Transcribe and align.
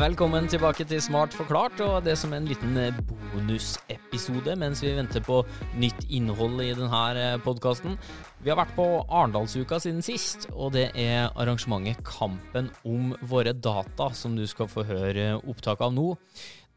Velkommen 0.00 0.46
tilbake 0.48 0.86
til 0.88 1.00
Smart 1.04 1.34
forklart, 1.36 1.80
og 1.84 2.06
det 2.06 2.14
som 2.16 2.32
en 2.32 2.46
liten 2.48 2.72
eh, 2.80 3.00
bonusepisode 3.34 4.54
mens 4.56 4.80
vi 4.80 4.94
venter 4.96 5.20
på 5.20 5.42
nytt 5.76 6.06
innhold 6.08 6.62
i 6.64 6.70
denne 6.78 7.34
podkasten. 7.44 7.98
Vi 8.40 8.48
har 8.48 8.56
vært 8.62 8.72
på 8.78 8.86
Arendalsuka 9.02 9.76
siden 9.84 10.00
sist, 10.00 10.46
og 10.54 10.72
det 10.78 10.86
er 10.96 11.28
arrangementet 11.34 12.00
Kampen 12.06 12.70
om 12.88 13.12
våre 13.28 13.52
data 13.52 14.08
som 14.16 14.38
du 14.38 14.46
skal 14.48 14.72
få 14.72 14.86
høre 14.88 15.34
opptak 15.42 15.84
av 15.84 15.92
nå. 15.92 16.14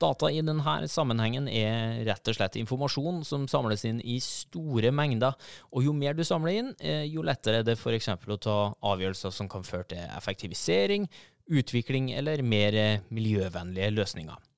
Data 0.03 0.27
i 0.27 0.41
denne 0.43 0.75
sammenhengen 0.91 1.47
er 1.47 2.01
rett 2.09 2.27
og 2.27 2.35
slett 2.35 2.57
informasjon 2.59 3.21
som 3.23 3.47
samles 3.47 3.85
inn 3.87 4.01
i 4.03 4.17
store 4.19 4.91
mengder, 4.91 5.37
og 5.71 5.85
jo 5.85 5.93
mer 5.95 6.17
du 6.17 6.25
samler 6.27 6.59
inn, 6.59 6.73
eh, 6.83 7.05
jo 7.07 7.23
lettere 7.23 7.61
er 7.61 7.67
det 7.69 7.77
f.eks. 7.79 8.09
å 8.11 8.41
ta 8.41 8.57
avgjørelser 8.83 9.31
som 9.31 9.47
kan 9.47 9.63
føre 9.63 9.93
til 9.93 10.03
effektivisering, 10.17 11.07
utvikling 11.51 12.11
eller 12.15 12.43
mer 12.45 12.75
eh, 12.77 13.03
miljøvennlige 13.13 13.91
løsninger. 13.93 14.49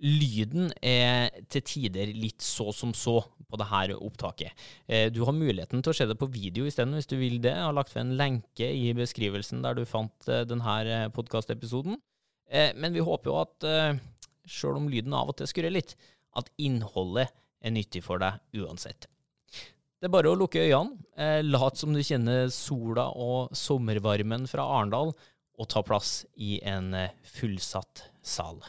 Lyden 0.00 0.70
er 0.80 1.28
til 1.52 1.64
tider 1.66 2.12
litt 2.16 2.40
så 2.44 2.70
som 2.72 2.94
så 2.96 3.18
på 3.50 3.58
dette 3.60 3.96
opptaket. 3.98 4.52
Eh, 4.88 5.08
du 5.12 5.22
har 5.26 5.36
muligheten 5.36 5.82
til 5.82 5.92
å 5.92 5.96
se 5.96 6.06
det 6.08 6.18
på 6.20 6.30
video 6.32 6.68
isteden 6.68 6.96
hvis 6.96 7.10
du 7.10 7.18
vil 7.20 7.40
det. 7.42 7.52
Jeg 7.56 7.66
har 7.66 7.76
lagt 7.76 7.94
ved 7.94 8.06
en 8.06 8.16
lenke 8.20 8.68
i 8.68 8.94
beskrivelsen 8.96 9.64
der 9.64 9.76
du 9.76 9.84
fant 9.88 10.28
eh, 10.28 10.46
denne 10.48 11.10
podkastepisoden. 11.16 12.00
Men 12.50 12.90
vi 12.90 12.98
håper 12.98 13.30
jo 13.30 13.34
at, 13.38 13.64
sjøl 14.50 14.80
om 14.80 14.88
lyden 14.90 15.12
av 15.14 15.28
og 15.30 15.36
til 15.38 15.46
skurrer 15.46 15.70
litt, 15.70 15.92
at 16.34 16.48
innholdet 16.58 17.28
er 17.62 17.70
nyttig 17.70 18.00
for 18.02 18.18
deg 18.18 18.40
uansett. 18.58 19.06
Det 19.54 20.08
er 20.08 20.10
bare 20.10 20.32
å 20.32 20.34
lukke 20.34 20.64
øynene, 20.64 20.98
lat 21.46 21.78
som 21.78 21.94
du 21.94 22.00
kjenner 22.02 22.50
sola 22.50 23.04
og 23.14 23.54
sommervarmen 23.54 24.50
fra 24.50 24.64
Arendal, 24.66 25.14
og 25.60 25.68
ta 25.68 25.84
plass 25.84 26.24
i 26.40 26.58
en 26.66 26.94
eh, 26.96 27.12
fullsatt 27.36 28.06
sal. 28.24 28.62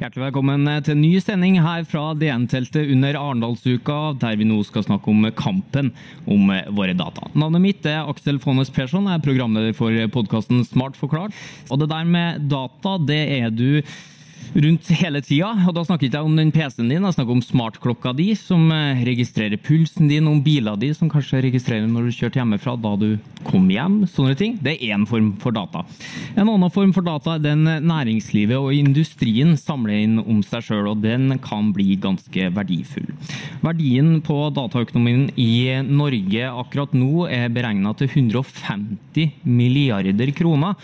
Hjertelig 0.00 0.24
velkommen 0.24 0.64
eh, 0.66 0.80
til 0.82 0.96
ny 0.98 1.12
sending 1.22 1.58
her 1.62 1.84
fra 1.86 2.08
DN-teltet 2.18 2.88
under 2.94 3.18
Arendalsuka, 3.20 3.98
der 4.22 4.38
vi 4.40 4.48
nå 4.48 4.62
skal 4.66 4.86
snakke 4.86 5.12
om 5.12 5.28
kampen 5.38 5.92
om 6.24 6.48
eh, 6.50 6.70
våre 6.72 6.96
data. 6.96 7.28
Navnet 7.36 7.62
mitt 7.62 7.86
er 7.86 8.08
Aksel 8.10 8.40
Fonnes 8.42 8.72
Persson, 8.72 9.06
jeg 9.10 9.20
er 9.20 9.26
programleder 9.26 9.76
for 9.76 9.94
podkasten 10.16 10.64
Smart 10.66 10.96
forklart. 10.98 11.36
Og 11.68 11.82
det 11.82 11.92
der 11.92 12.08
med 12.08 12.48
data, 12.50 12.96
det 13.12 13.22
er 13.42 13.52
du 13.52 13.82
rundt 14.54 14.88
hele 15.00 15.22
tida. 15.24 15.52
Og 15.68 15.74
da 15.76 15.84
snakker 15.86 16.06
jeg 16.06 16.12
ikke 16.12 16.24
om 16.26 16.36
den 16.36 16.52
PC-en 16.54 16.90
din, 16.90 17.04
jeg 17.04 17.16
snakker 17.16 17.36
om 17.36 17.44
smartklokka 17.44 18.12
di, 18.16 18.32
som 18.38 18.66
eh, 18.74 19.02
registrerer 19.06 19.60
pulsen 19.60 20.10
din, 20.10 20.28
om 20.28 20.40
biler 20.44 20.76
di, 20.80 20.92
som 20.96 21.10
kanskje 21.12 21.42
registrerer 21.46 21.88
når 21.88 22.08
du 22.08 22.16
kjørte 22.16 22.40
hjemmefra 22.40 22.76
da 22.80 22.94
du 23.00 23.08
kom 23.46 23.68
hjem. 23.72 24.02
Sånne 24.10 24.36
ting. 24.38 24.58
Det 24.62 24.76
er 24.76 24.94
én 24.96 25.06
form 25.08 25.32
for 25.42 25.54
data. 25.56 25.84
En 26.36 26.46
annen 26.46 26.72
form 26.72 26.92
for 26.94 27.06
data 27.06 27.36
er 27.36 27.44
den 27.44 27.64
næringslivet 27.64 28.58
og 28.58 28.74
industrien 28.76 29.56
samler 29.60 30.02
inn 30.04 30.18
om 30.22 30.42
seg 30.46 30.66
sjøl, 30.68 30.90
og 30.92 31.02
den 31.04 31.38
kan 31.44 31.72
bli 31.74 31.96
ganske 32.00 32.50
verdifull. 32.54 33.08
Verdien 33.64 34.14
på 34.24 34.38
dataøkonomien 34.54 35.28
i 35.40 35.80
Norge 35.86 36.50
akkurat 36.50 36.94
nå 36.96 37.26
er 37.32 37.50
beregna 37.52 37.94
til 37.98 38.10
150 38.10 39.32
milliarder 39.48 40.32
kroner. 40.36 40.76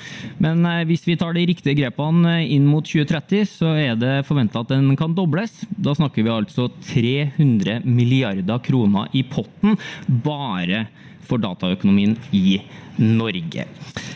Men 0.42 0.64
eh, 0.66 0.84
hvis 0.88 1.06
vi 1.08 1.18
tar 1.20 1.36
de 1.36 1.46
riktige 1.48 1.76
grepene 1.82 2.40
inn 2.48 2.66
mot 2.68 2.86
2030, 2.86 3.57
så 3.58 3.72
er 3.74 3.96
det 3.98 4.26
forventa 4.28 4.62
at 4.62 4.70
den 4.70 4.92
kan 4.98 5.16
dobles. 5.16 5.64
Da 5.68 5.94
snakker 5.96 6.22
vi 6.22 6.30
altså 6.30 6.68
300 6.92 7.80
milliarder 7.88 8.62
kroner 8.62 9.10
i 9.18 9.24
potten 9.26 9.74
bare 10.06 10.86
for 11.28 11.42
dataøkonomien 11.42 12.14
i 12.32 12.60
Norge. 13.02 13.66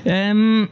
Um, 0.06 0.69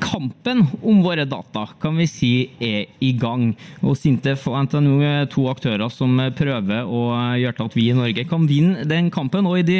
Kampen 0.00 0.62
om 0.82 1.02
våre 1.04 1.26
data 1.28 1.66
kan 1.80 1.96
vi 2.00 2.06
si 2.08 2.30
er 2.62 2.88
i 3.04 3.10
gang. 3.20 3.50
Og 3.84 3.96
Sintef 3.98 4.46
og 4.48 4.56
NTNU 4.64 5.02
er 5.04 5.28
to 5.30 5.44
aktører 5.50 5.92
som 5.92 6.16
prøver 6.36 6.88
å 6.88 7.02
gjøre 7.38 7.56
til 7.58 7.68
at 7.68 7.76
vi 7.76 7.84
i 7.90 7.96
Norge 7.96 8.24
kan 8.28 8.46
vinne 8.48 8.86
den 8.88 9.10
kampen. 9.12 9.46
Og 9.46 9.60
i 9.60 9.66
de 9.66 9.78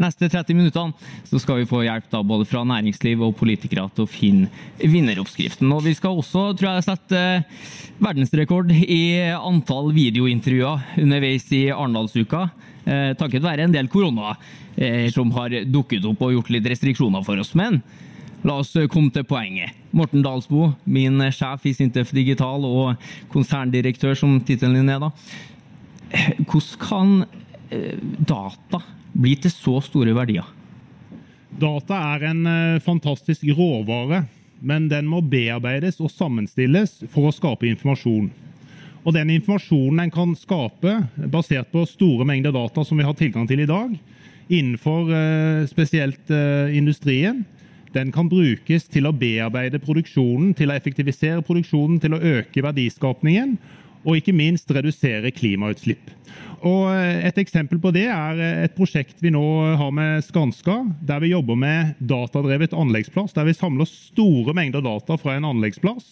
neste 0.00 0.28
30 0.28 0.58
minuttene 0.58 0.92
så 1.28 1.40
skal 1.42 1.62
vi 1.62 1.68
få 1.70 1.82
hjelp 1.86 2.10
da 2.12 2.20
både 2.26 2.46
fra 2.48 2.64
næringsliv 2.68 3.24
og 3.24 3.36
politikere 3.40 3.88
til 3.96 4.06
å 4.06 4.10
finne 4.10 4.50
vinneroppskriften. 4.78 5.72
Og 5.72 5.86
vi 5.88 5.96
skal 5.96 6.20
også, 6.20 6.50
tror 6.58 6.76
jeg, 6.76 6.86
sette 6.86 7.24
verdensrekord 8.02 8.72
i 8.76 9.02
antall 9.38 9.92
videointervjuer 9.96 11.02
underveis 11.02 11.48
i 11.56 11.64
Arendalsuka. 11.72 12.46
Eh, 12.84 13.12
takket 13.18 13.44
være 13.44 13.66
en 13.66 13.74
del 13.74 13.88
korona 13.90 14.34
eh, 14.76 15.06
som 15.14 15.30
har 15.36 15.54
dukket 15.70 16.06
opp 16.08 16.24
og 16.26 16.32
gjort 16.36 16.50
litt 16.54 16.72
restriksjoner 16.72 17.22
for 17.26 17.40
oss. 17.40 17.54
Men 17.58 17.80
La 18.42 18.56
oss 18.58 18.72
eh, 18.74 18.88
komme 18.90 19.12
til 19.14 19.24
poenget. 19.26 19.76
Morten 19.94 20.22
Dalsbo, 20.24 20.72
min 20.90 21.20
eh, 21.22 21.30
sjef 21.34 21.68
i 21.68 21.74
Sintef 21.76 22.10
Digital 22.14 22.64
og 22.66 23.04
konserndirektør, 23.30 24.16
som 24.18 24.40
tittelen 24.42 24.80
din 24.80 24.90
er, 24.90 25.02
da. 25.02 25.12
Eh, 26.10 26.42
hvordan 26.42 26.82
kan 26.82 27.14
data 28.28 28.82
bli 29.16 29.30
til 29.40 29.48
så 29.48 29.78
store 29.80 30.12
verdier? 30.12 30.44
Data 31.56 32.00
er 32.12 32.26
en 32.28 32.42
fantastisk 32.84 33.46
råvare, 33.56 34.26
men 34.60 34.90
den 34.90 35.08
må 35.08 35.22
bearbeides 35.24 36.02
og 36.04 36.12
sammenstilles 36.12 36.98
for 37.12 37.30
å 37.30 37.32
skape 37.32 37.70
informasjon. 37.70 38.28
Og 39.06 39.16
den 39.16 39.32
informasjonen 39.38 40.02
en 40.04 40.12
kan 40.12 40.36
skape 40.36 40.98
basert 41.32 41.72
på 41.72 41.86
store 41.88 42.26
mengder 42.28 42.52
data 42.52 42.84
som 42.84 43.00
vi 43.00 43.08
har 43.08 43.16
tilgang 43.16 43.48
til 43.48 43.64
i 43.64 43.70
dag, 43.70 43.96
innenfor 44.52 45.08
spesielt 45.72 46.32
industrien, 46.76 47.40
den 47.94 48.12
kan 48.14 48.28
brukes 48.30 48.88
til 48.90 49.08
å 49.08 49.14
bearbeide 49.16 49.80
produksjonen, 49.82 50.52
til 50.56 50.72
å 50.72 50.76
effektivisere 50.76 51.44
produksjonen, 51.44 52.00
til 52.02 52.16
å 52.16 52.22
øke 52.38 52.64
verdiskapningen 52.64 53.56
og 54.02 54.18
ikke 54.18 54.34
minst 54.34 54.70
redusere 54.74 55.30
klimautslipp. 55.34 56.10
Og 56.66 56.88
eh, 56.90 57.22
et 57.28 57.38
eksempel 57.42 57.78
på 57.82 57.92
det 57.94 58.08
er 58.10 58.40
eh, 58.42 58.64
et 58.66 58.74
prosjekt 58.74 59.22
vi 59.22 59.32
nå 59.34 59.44
har 59.78 59.94
med 59.94 60.24
Skanska, 60.26 60.80
der 61.02 61.22
vi 61.22 61.32
jobber 61.32 61.58
med 61.58 61.94
datadrevet 61.98 62.74
anleggsplass, 62.74 63.34
der 63.36 63.46
vi 63.46 63.56
samler 63.56 63.88
store 63.88 64.54
mengder 64.56 64.84
data 64.84 65.18
fra 65.20 65.36
en 65.38 65.46
anleggsplass 65.52 66.08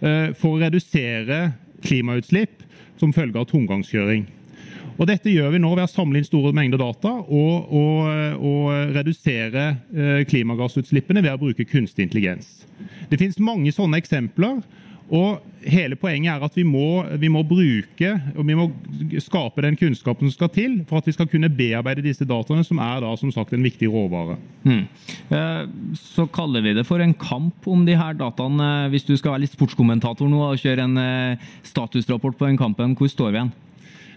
eh, 0.00 0.32
for 0.36 0.56
å 0.56 0.62
redusere 0.64 1.50
klimautslipp 1.84 2.64
som 3.00 3.14
følge 3.16 3.40
av 3.40 3.48
tomgangskjøring. 3.52 4.26
Og 5.00 5.08
Dette 5.08 5.32
gjør 5.32 5.54
vi 5.54 5.62
nå 5.62 5.70
ved 5.72 5.86
å 5.86 5.90
samle 5.90 6.20
inn 6.20 6.28
store 6.28 6.52
mengder 6.56 6.80
data 6.80 7.14
og, 7.24 7.72
og, 7.72 8.40
og 8.44 8.92
redusere 8.92 9.70
eh, 9.96 10.20
klimagassutslippene 10.28 11.24
ved 11.24 11.32
å 11.32 11.40
bruke 11.40 11.64
kunstig 11.64 12.04
intelligens. 12.04 12.66
Det 13.08 13.16
finnes 13.20 13.40
mange 13.40 13.72
sånne 13.72 14.00
eksempler. 14.00 14.60
Og 15.10 15.40
hele 15.66 15.96
Poenget 15.98 16.36
er 16.36 16.44
at 16.46 16.54
vi 16.54 16.62
må, 16.62 17.02
vi 17.18 17.26
må, 17.32 17.40
bruke 17.42 18.12
og 18.36 18.44
vi 18.46 18.54
må 18.54 18.68
skape 19.18 19.64
den 19.64 19.74
kunnskapen 19.78 20.28
som 20.28 20.36
skal 20.36 20.52
til 20.54 20.76
for 20.86 21.00
at 21.00 21.08
vi 21.08 21.14
skal 21.16 21.26
kunne 21.30 21.50
bearbeide 21.50 22.04
disse 22.04 22.26
dataene, 22.28 22.62
som 22.66 22.78
er 22.78 23.02
da 23.02 23.10
som 23.18 23.32
sagt 23.34 23.56
en 23.56 23.66
viktig 23.66 23.88
råvare. 23.90 24.36
Hmm. 24.62 24.84
Så 25.98 26.28
kaller 26.30 26.62
vi 26.62 26.76
det 26.78 26.86
for 26.86 27.02
en 27.02 27.16
kamp 27.18 27.66
om 27.66 27.82
de 27.88 27.98
her 27.98 28.14
dataene. 28.20 28.70
Hvis 28.94 29.08
du 29.08 29.16
skal 29.16 29.34
være 29.34 29.48
litt 29.48 29.56
sportskommentator 29.56 30.30
nå 30.30 30.44
og 30.52 30.62
kjøre 30.62 30.86
en 30.86 31.02
eh, 31.02 31.50
statusrapport 31.66 32.38
på 32.38 32.46
den 32.46 32.60
kampen, 32.60 32.94
hvor 32.94 33.10
står 33.10 33.34
vi 33.34 33.40
igjen? 33.40 33.52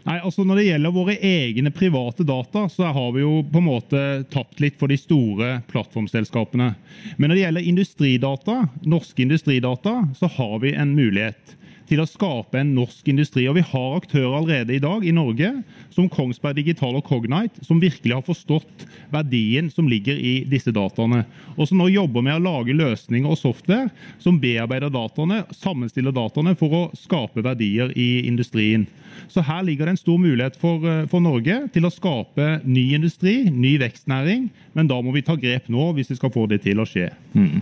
Nei, 0.03 0.18
altså 0.19 0.44
Når 0.44 0.59
det 0.59 0.68
gjelder 0.68 0.96
våre 0.96 1.16
egne 1.24 1.72
private 1.72 2.25
data, 2.28 2.66
så 2.69 2.91
har 2.91 3.12
vi 3.16 3.24
jo 3.24 3.38
på 3.47 3.62
en 3.62 3.69
måte 3.69 4.03
tapt 4.34 4.59
litt 4.59 4.75
for 4.80 4.91
de 4.91 4.97
store 5.00 5.62
plattformselskapene. 5.72 6.74
Men 7.16 7.31
når 7.31 7.38
det 7.38 7.44
gjelder 7.46 7.69
industridata, 7.72 8.58
norske 8.84 9.24
industridata, 9.24 10.02
så 10.19 10.28
har 10.36 10.58
vi 10.66 10.74
en 10.75 10.92
mulighet 10.97 11.56
til 11.88 12.02
å 12.02 12.08
skape 12.08 12.59
en 12.59 12.74
norsk 12.75 13.07
industri. 13.12 13.45
Og 13.50 13.57
vi 13.57 13.63
har 13.68 13.95
aktører 13.98 14.38
allerede 14.38 14.75
i 14.75 14.81
dag 14.83 15.06
i 15.06 15.13
Norge, 15.16 15.50
som 15.94 16.10
Kongsberg 16.12 16.57
Digital 16.57 16.98
og 16.98 17.06
Cognite, 17.07 17.63
som 17.66 17.81
virkelig 17.81 18.16
har 18.18 18.25
forstått 18.25 18.86
verdien 19.13 19.69
som 19.72 19.89
ligger 19.92 20.18
i 20.18 20.33
disse 20.50 20.74
dataene. 20.75 21.24
Og 21.56 21.69
som 21.69 21.80
nå 21.81 21.89
jobber 21.94 22.25
med 22.25 22.39
å 22.39 22.44
lage 22.44 22.75
løsninger 22.75 23.30
og 23.30 23.39
software 23.39 23.92
som 24.24 24.39
bearbeider 24.42 24.94
dataene, 24.94 25.44
sammenstiller 25.56 26.16
dataene 26.16 26.56
for 26.60 26.75
å 26.75 26.83
skape 26.98 27.45
verdier 27.45 27.94
i 28.00 28.25
industrien. 28.28 28.88
Så 29.31 29.44
her 29.45 29.63
ligger 29.63 29.86
det 29.86 29.95
en 29.95 30.01
stor 30.04 30.19
mulighet 30.21 30.57
for, 30.60 30.83
eh, 30.86 31.06
for 31.12 31.24
Norge 31.24 31.60
til 31.74 31.83
å 31.83 31.94
skape 31.94 32.62
ny 32.65 32.94
industri, 32.95 33.50
ny 33.50 33.77
vekstnæring. 33.81 34.50
Men 34.74 34.88
da 34.88 35.01
må 35.01 35.13
vi 35.13 35.21
ta 35.25 35.36
grep 35.36 35.69
nå 35.69 35.94
hvis 35.94 36.10
vi 36.10 36.19
skal 36.19 36.33
få 36.33 36.48
det 36.50 36.63
til 36.63 36.81
å 36.81 36.88
skje. 36.88 37.12
Mm. 37.36 37.62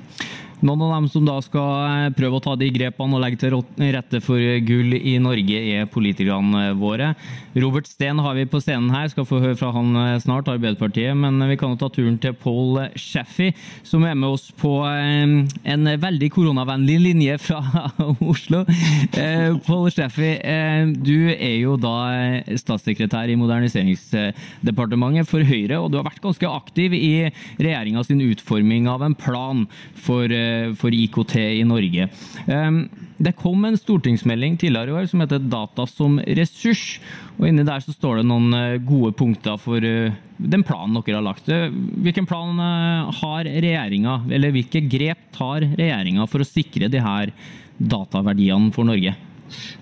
Noen 0.61 0.81
av 0.85 0.91
dem 0.93 1.07
som 1.09 1.25
da 1.25 1.39
skal 1.41 1.69
eh, 1.89 2.11
prøve 2.13 2.37
å 2.37 2.43
ta 2.43 2.53
de 2.59 2.67
grepene 2.73 3.17
og 3.17 3.23
legge 3.23 3.39
til 3.41 3.55
rette 3.95 4.19
for 4.21 4.37
gull 4.67 4.93
i 4.93 5.15
Norge, 5.21 5.57
er 5.57 5.89
politikerne 5.89 6.75
våre. 6.77 7.15
Robert 7.57 7.89
Steen 7.89 8.21
har 8.21 8.37
vi 8.37 8.45
på 8.49 8.61
scenen 8.61 8.93
her, 8.93 9.09
skal 9.09 9.25
få 9.25 9.39
høre 9.41 9.57
fra 9.57 9.71
han 9.73 9.97
eh, 9.97 10.19
snart, 10.21 10.51
Arbeiderpartiet. 10.53 11.17
Men 11.17 11.41
vi 11.49 11.57
kan 11.57 11.73
jo 11.73 11.79
ta 11.81 11.89
turen 11.93 12.19
til 12.21 12.35
Paul 12.37 12.77
Sheffy, 12.93 13.49
som 13.87 14.05
er 14.05 14.13
med 14.13 14.35
oss 14.35 14.51
på 14.61 14.75
eh, 14.85 15.49
en 15.73 15.91
veldig 16.05 16.29
koronavennlig 16.35 16.99
linje 17.07 17.39
fra 17.41 17.63
Oslo. 18.31 18.61
Paul 19.65 19.89
Sheffy, 19.89 20.35
du 21.01 21.15
er 21.41 21.57
jo 21.63 21.75
da 21.81 22.41
statssekretær 22.61 23.31
i 23.31 23.37
Moderniseringsdepartementet 23.39 25.29
for 25.29 25.45
Høyre, 25.45 25.79
og 25.81 25.91
du 25.91 25.99
har 25.99 26.07
vært 26.07 26.23
ganske 26.23 26.47
aktiv 26.49 26.95
i 26.97 27.13
regjeringa 27.57 28.03
sin 28.07 28.21
utforming 28.23 28.89
av 28.91 29.05
en 29.05 29.17
plan 29.17 29.65
for 29.99 30.31
for 30.77 30.93
IKT 30.95 31.35
i 31.41 31.63
Norge. 31.67 32.07
Um, 32.47 32.83
det 33.21 33.35
kom 33.37 33.65
en 33.65 33.77
stortingsmelding 33.77 34.57
tidligere 34.57 34.91
i 34.91 34.97
år 35.01 35.07
som 35.09 35.21
heter 35.21 35.43
Data 35.51 35.85
som 35.89 36.17
ressurs. 36.25 36.99
og 37.37 37.47
Inni 37.49 37.65
der 37.67 37.83
så 37.83 37.93
står 37.93 38.21
det 38.21 38.27
noen 38.29 38.55
gode 38.87 39.13
punkter 39.17 39.59
for 39.61 39.81
den 39.81 40.65
planen 40.65 40.97
dere 40.97 41.19
har 41.19 41.27
lagt. 41.27 41.49
Hvilken 41.49 42.25
plan 42.29 42.57
har 43.21 43.45
regjeringa, 43.45 44.21
eller 44.31 44.55
hvilke 44.55 44.81
grep 44.89 45.27
tar 45.35 45.67
regjeringa 45.69 46.25
for 46.29 46.41
å 46.41 46.49
sikre 46.49 46.89
de 46.91 47.03
her 47.03 47.33
dataverdiene 47.77 48.73
for 48.73 48.89
Norge? 48.89 49.13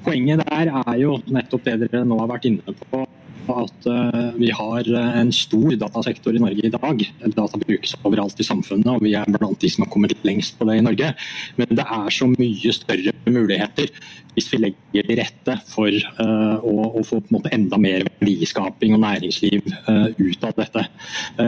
Poenget 0.06 0.44
der 0.48 0.74
er 0.74 1.00
jo 1.02 1.20
nettopp 1.30 1.66
det 1.68 1.80
dere 1.86 2.06
nå 2.08 2.20
har 2.22 2.34
vært 2.36 2.50
inne 2.50 2.76
på 2.90 3.06
at 3.50 3.88
eh, 3.90 4.28
vi 4.38 4.50
har 4.54 4.88
en 4.94 5.32
stor 5.34 5.74
datasektor 5.82 6.36
i 6.36 6.42
Norge 6.42 6.66
i 6.66 6.72
dag. 6.74 7.04
Data 7.34 7.60
brukes 7.62 7.96
overalt 8.04 8.40
i 8.40 8.46
samfunnet, 8.46 8.90
og 8.92 9.04
vi 9.06 9.16
er 9.18 9.30
blant 9.34 9.60
de 9.62 9.72
som 9.72 9.86
har 9.86 9.92
kommet 9.94 10.14
lengst 10.28 10.60
på 10.60 10.68
det 10.70 10.80
i 10.80 10.86
Norge. 10.86 11.14
Men 11.58 11.72
det 11.80 11.86
er 11.86 12.14
så 12.14 12.30
mye 12.30 12.76
større 12.76 13.16
muligheter 13.30 13.90
hvis 14.36 14.52
vi 14.54 14.62
legger 14.62 15.08
til 15.08 15.18
rette 15.20 15.56
for 15.68 15.90
uh, 15.90 16.62
å, 16.62 17.02
få 17.04 17.20
enda 17.50 17.80
mer 17.82 18.06
verdiskaping 18.06 18.94
og 18.96 19.02
næringsliv 19.04 19.66
ut 19.66 20.46
av 20.46 20.54
dette. 20.56 20.86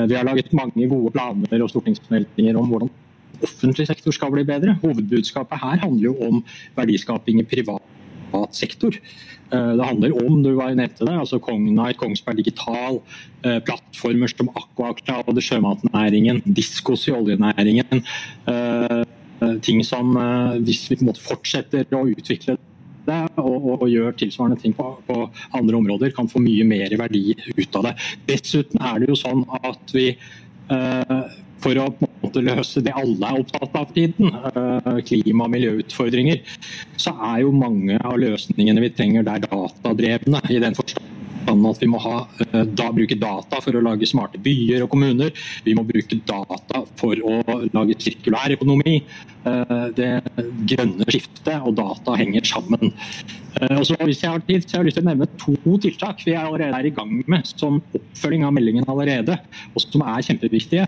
Vi 0.10 0.18
har 0.18 0.26
laget 0.28 0.52
mange 0.58 0.90
gode 0.90 1.14
planer 1.14 1.62
og 1.62 1.70
stortingsmeldinger 1.72 2.58
om 2.60 2.68
hvordan 2.72 2.92
offentlig 3.46 3.88
sektor 3.88 4.16
skal 4.16 4.34
bli 4.34 4.44
bedre. 4.48 4.76
Hovedbudskapet 4.82 5.62
her 5.62 5.82
handler 5.86 6.10
jo 6.10 6.16
om 6.28 6.42
verdiskaping 6.76 7.40
i 7.42 7.48
privat 7.48 8.01
sektor. 8.56 8.98
Eh, 9.52 9.72
det 9.78 9.86
handler 9.86 10.16
om 10.16 10.40
du 10.44 10.54
var 10.56 10.72
nevnte 10.76 11.06
det, 11.06 11.18
altså 11.20 11.40
Cognite, 11.44 11.98
Kongsberg 12.00 12.40
Digital, 12.40 13.02
eh, 13.44 13.60
plattformer 13.68 14.32
som 14.32 14.52
Aquacloud, 14.56 15.42
sjømatnæringen, 15.44 16.42
Diskos 16.46 17.08
i 17.08 17.16
oljenæringen. 17.16 18.04
Eh, 18.48 19.04
ting 19.66 19.82
som, 19.82 20.14
hvis 20.62 20.84
vi 20.92 21.00
fortsetter 21.18 21.88
å 21.98 22.04
utvikle 22.06 22.60
og, 23.10 23.48
og, 23.48 23.82
og 23.82 23.88
gjør 23.90 24.14
tilsvarende 24.14 24.60
ting 24.62 24.76
på, 24.78 24.86
på, 25.08 25.16
andre 25.58 25.80
områder, 25.80 26.12
kan 26.14 26.30
få 26.30 26.38
mye 26.44 26.64
mer 26.68 26.94
verdi 27.00 27.34
ut 27.58 27.80
av 27.80 27.88
det. 27.88 27.96
Dessuten 28.30 28.78
er 28.86 29.02
det 29.02 29.10
jo 29.10 29.18
sånn 29.18 29.42
at 29.58 29.96
vi 29.96 30.12
for 31.62 31.78
å 31.78 31.88
på 31.94 32.08
en 32.08 32.24
måte 32.24 32.44
løse 32.46 32.82
det 32.84 32.94
alle 32.98 33.30
er 33.30 33.42
opptatt 33.42 33.78
av 33.78 33.94
tiden, 33.94 34.34
eh, 34.34 35.02
klima- 35.06 35.46
og 35.46 35.54
miljøutfordringer, 35.56 36.42
så 36.98 37.14
er 37.34 37.42
jo 37.44 37.52
mange 37.52 38.00
av 38.02 38.18
løsningene 38.18 38.82
vi 38.82 38.90
trenger 38.90 39.24
der 39.24 39.46
datadrevne. 39.46 40.42
i 40.50 40.60
den 40.60 40.76
forstand 40.76 41.08
at 41.48 41.80
vi 41.82 41.88
må 41.88 42.00
ha, 42.00 42.28
eh, 42.40 42.64
da, 42.64 42.92
bruke 42.92 43.20
data 43.20 43.62
for 43.62 43.72
å 43.72 43.84
lage 43.84 44.08
smarte 44.08 44.42
byer 44.42 44.84
og 44.84 44.90
kommuner. 44.90 45.32
Vi 45.64 45.74
må 45.74 45.86
bruke 45.86 46.20
data 46.26 46.81
for 47.02 47.18
å 47.26 47.60
lage 47.74 48.00
sirkulær 48.02 48.56
økonomi. 48.58 49.02
Eh, 49.42 49.86
det 49.98 50.12
grønne 50.70 51.08
skiftet 51.10 51.66
og 51.66 51.74
data 51.80 52.14
henger 52.20 52.46
sammen. 52.46 52.94
Eh, 53.58 53.78
og 53.78 53.86
så 53.88 53.98
Hvis 53.98 54.22
jeg 54.22 54.32
har 54.32 54.40
tid, 54.46 54.64
så 54.64 54.78
har 54.78 54.84
jeg 54.84 54.92
lyst 54.92 55.00
til 55.00 55.06
å 55.06 55.10
nevne 55.10 55.28
to 55.42 55.78
tiltak 55.82 56.22
vi 56.26 56.36
allerede 56.38 56.78
er 56.78 56.86
i 56.86 56.94
gang 56.94 57.24
med 57.28 57.48
som 57.50 57.82
oppfølging 57.82 58.46
av 58.46 58.54
meldingen 58.54 58.86
allerede, 58.88 59.40
og 59.74 59.82
som 59.82 60.04
er 60.06 60.22
kjempeviktige. 60.28 60.86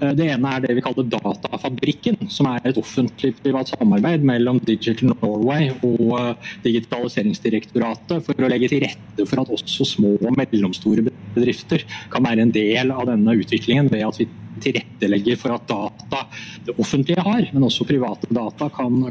Eh, 0.00 0.12
det 0.14 0.28
ene 0.34 0.52
er 0.52 0.60
det 0.66 0.76
vi 0.76 0.84
kaller 0.84 1.08
Datafabrikken, 1.08 2.28
som 2.30 2.50
er 2.52 2.60
et 2.68 2.76
offentlig-privat 2.78 3.72
samarbeid 3.72 4.26
mellom 4.26 4.60
Digital 4.60 5.14
Norway 5.14 5.72
og 5.82 6.36
Digitaliseringsdirektoratet 6.66 8.20
for 8.26 8.44
å 8.44 8.50
legge 8.52 8.68
til 8.68 8.84
rette 8.84 9.26
for 9.26 9.42
at 9.42 9.54
også 9.58 9.86
små 9.96 10.14
og 10.18 10.36
mellomstore 10.36 11.08
bedrifter 11.34 11.86
kan 12.12 12.24
være 12.24 12.44
en 12.44 12.52
del 12.54 12.92
av 12.92 13.08
denne 13.08 13.34
utviklingen 13.40 13.90
ved 13.90 14.06
at 14.06 14.20
vi 14.20 14.28
tilrettelegger 14.62 15.40
for 15.40 15.56
at 15.56 15.66
data 15.70 16.24
det 16.66 16.76
offentlige 16.78 17.24
har, 17.24 17.48
men 17.52 17.66
også 17.68 17.88
private 17.88 18.30
data 18.34 18.70
kan 18.74 19.08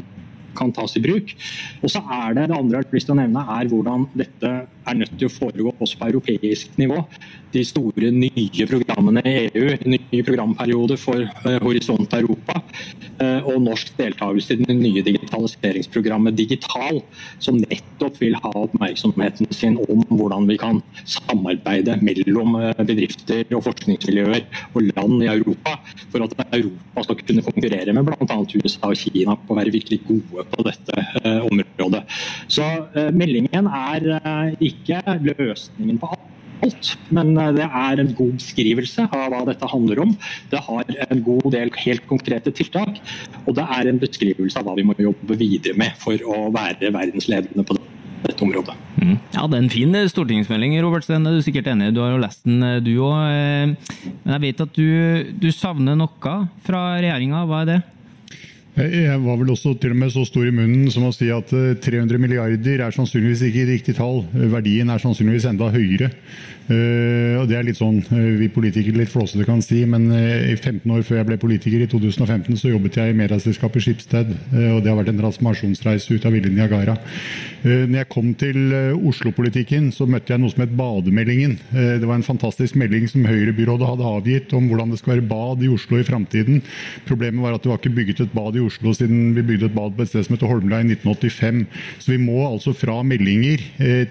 kan 0.58 0.72
tas 0.74 0.96
i 0.98 1.02
bruk. 1.04 1.34
Og 1.82 1.92
så 1.92 2.02
er 2.02 2.34
det 2.34 2.48
det 2.50 2.56
andre 2.56 2.80
jeg 2.80 2.88
har 2.88 2.96
lyst 2.98 3.08
til 3.08 3.14
å 3.14 3.20
nevne, 3.20 3.44
er 3.58 3.70
hvordan 3.70 4.06
dette 4.18 4.52
er 4.88 4.98
nødt 5.02 5.18
til 5.18 5.28
å 5.28 5.32
foregå 5.32 5.74
også 5.78 5.98
på 5.98 6.08
europeisk 6.12 6.78
nivå. 6.80 7.02
De 7.52 7.62
store 7.64 8.10
nye 8.12 8.66
programmene 8.68 9.22
i 9.24 9.34
EU, 9.48 9.68
nye 9.88 10.24
programperioder 10.24 11.00
for 11.00 11.24
uh, 11.24 11.54
Horisont 11.64 12.12
Europa 12.18 12.58
uh, 12.60 13.48
og 13.48 13.62
norsk 13.64 13.94
deltakelse 13.96 14.58
i 14.58 14.66
det 14.66 14.76
nye 14.76 15.04
digitaliseringsprogrammet 15.06 16.36
Digital, 16.36 17.00
som 17.40 17.56
nettopp 17.62 18.20
vil 18.20 18.36
ha 18.36 18.52
oppmerksomheten 18.66 19.48
sin 19.56 19.78
om 19.80 20.04
hvordan 20.10 20.48
vi 20.50 20.58
kan 20.60 20.82
samarbeide 21.08 21.96
mellom 22.04 22.58
uh, 22.60 22.84
bedrifter 22.84 23.48
og 23.56 23.64
forskningsmiljøer 23.70 24.44
og 24.74 24.90
land 24.90 25.24
i 25.24 25.32
Europa, 25.32 25.78
for 26.12 26.26
at 26.28 26.36
Europa 26.52 27.06
skal 27.06 27.20
kunne 27.22 27.46
konkurrere 27.48 27.96
med 27.96 28.10
bl.a. 28.10 28.38
USA 28.60 28.92
og 28.92 29.00
Kina 29.00 29.38
på 29.40 29.54
å 29.54 29.58
være 29.58 29.72
virkelig 29.72 30.02
gode 30.04 30.44
på 30.52 30.68
dette 30.68 31.06
området. 31.48 32.04
Så 32.50 32.64
meldingen 33.14 33.68
er 33.72 34.06
ikke 34.60 34.77
ikke 34.78 35.02
løsningen 35.26 36.00
på 36.00 36.10
alt, 36.12 36.94
men 37.14 37.34
eh, 37.38 37.52
det 37.58 37.66
er 37.66 38.02
en 38.02 38.14
god 38.18 38.38
beskrivelse 38.38 39.06
av 39.08 39.28
hva 39.32 39.42
dette 39.48 39.70
handler 39.70 40.02
om. 40.06 40.14
Det 40.50 40.62
har 40.68 40.94
en 41.08 41.22
god 41.26 41.50
del 41.54 41.72
helt 41.84 42.06
konkrete 42.10 42.54
tiltak, 42.54 42.98
og 43.44 43.54
det 43.58 43.66
er 43.78 43.90
en 43.90 44.00
beskrivelse 44.02 44.58
av 44.58 44.68
hva 44.68 44.78
vi 44.78 44.86
må 44.88 44.96
jobbe 44.98 45.38
videre 45.38 45.78
med 45.78 45.98
for 46.00 46.18
å 46.26 46.48
være 46.54 46.92
verdensledende 46.94 47.66
på 47.66 47.78
dette 48.24 48.42
området. 48.42 48.74
Mm. 48.98 49.18
Ja, 49.34 49.46
Det 49.46 49.54
er 49.54 49.62
en 49.62 49.70
fin 49.70 49.94
eh, 49.94 50.08
stortingsmelding, 50.10 50.74
Robert 50.82 51.06
Steen. 51.06 51.26
Er 51.26 51.38
sikkert 51.44 51.70
enig 51.70 51.92
Du 51.94 52.02
har 52.02 52.16
jo 52.16 52.24
lest 52.24 52.42
den, 52.46 52.62
eh, 52.62 52.80
du 52.82 52.96
òg. 52.96 53.76
Men 54.24 54.34
jeg 54.34 54.44
vet 54.48 54.66
at 54.66 54.74
du, 54.74 54.88
du 55.38 55.52
savner 55.54 55.98
noe 55.98 56.34
fra 56.66 56.82
regjeringa. 56.98 57.46
Hva 57.46 57.62
er 57.62 57.70
det? 57.72 57.78
Jeg 58.78 59.18
var 59.24 59.38
vel 59.40 59.50
også 59.50 59.72
til 59.82 59.90
og 59.90 59.98
med 59.98 60.12
så 60.14 60.22
stor 60.28 60.46
i 60.46 60.52
munnen 60.54 60.86
som 60.94 61.06
å 61.08 61.10
si 61.14 61.26
at 61.34 61.50
300 61.50 62.14
eh, 62.14 62.20
milliarder 62.22 62.84
er 62.84 62.94
sannsynligvis 62.94 63.42
ikke 63.48 63.64
riktig 63.72 63.94
tall. 63.98 64.22
Verdien 64.52 64.92
er 64.92 65.02
sannsynligvis 65.02 65.48
enda 65.50 65.70
høyere. 65.74 66.12
Uh, 66.68 67.40
og 67.40 67.46
det 67.48 67.56
er 67.56 67.64
litt 67.64 67.78
sånn 67.78 68.02
uh, 68.10 68.16
vi 68.36 68.50
politikere 68.52 69.00
litt 69.00 69.08
flåsete 69.08 69.46
kan 69.48 69.62
si, 69.64 69.80
men 69.88 70.10
i 70.12 70.52
15 70.52 70.84
år 70.92 71.00
før 71.06 71.22
jeg 71.22 71.28
ble 71.30 71.38
politiker, 71.40 71.80
i 71.80 71.88
2015, 71.88 72.58
så 72.60 72.74
jobbet 72.74 72.98
jeg 73.00 73.14
i 73.14 73.16
medieselskapet 73.16 73.86
Skipsted. 73.86 74.34
og 74.52 74.82
det 74.84 74.92
har 74.92 74.98
vært 74.98 75.14
en 75.14 75.22
transformasjonsreise 75.22 76.12
ut 76.12 76.26
av 76.28 76.36
Ville 76.36 76.52
Niagara. 76.52 76.98
Når 77.64 77.96
jeg 78.00 78.08
kom 78.12 78.30
til 78.38 78.72
Oslo-politikken, 79.08 79.90
så 79.94 80.06
møtte 80.08 80.34
jeg 80.34 80.42
noe 80.42 80.52
som 80.52 80.62
het 80.64 80.74
Bademeldingen. 80.78 81.56
det 81.72 82.06
var 82.06 82.18
en 82.18 82.26
fantastisk 82.26 82.76
melding 82.78 83.08
som 83.10 83.26
Høyre-byrådet 83.26 83.88
hadde 83.88 84.08
avgitt 84.08 84.54
om 84.56 84.68
hvordan 84.70 84.92
det 84.92 85.00
skal 85.00 85.16
være 85.16 85.26
bad 85.30 85.64
i 85.64 85.70
Oslo 85.72 85.98
i 85.98 86.06
framtiden. 86.06 86.62
Problemet 87.08 87.42
var 87.42 87.56
at 87.56 87.64
det 87.64 87.72
var 87.72 87.80
ikke 87.80 87.94
bygget 87.96 88.22
et 88.24 88.34
bad 88.36 88.56
i 88.56 88.62
Oslo 88.62 88.94
siden 88.96 89.34
vi 89.36 89.46
bygde 89.50 89.70
et 89.70 89.76
bad 89.76 89.96
på 89.96 90.04
et 90.04 90.12
sted 90.12 90.26
som 90.26 90.36
heter 90.36 90.50
Holmlia 90.50 90.82
i 90.82 90.88
1985. 90.92 91.64
Så 91.98 92.12
vi 92.12 92.20
må 92.22 92.38
altså 92.46 92.74
fra 92.76 93.00
meldinger 93.06 93.64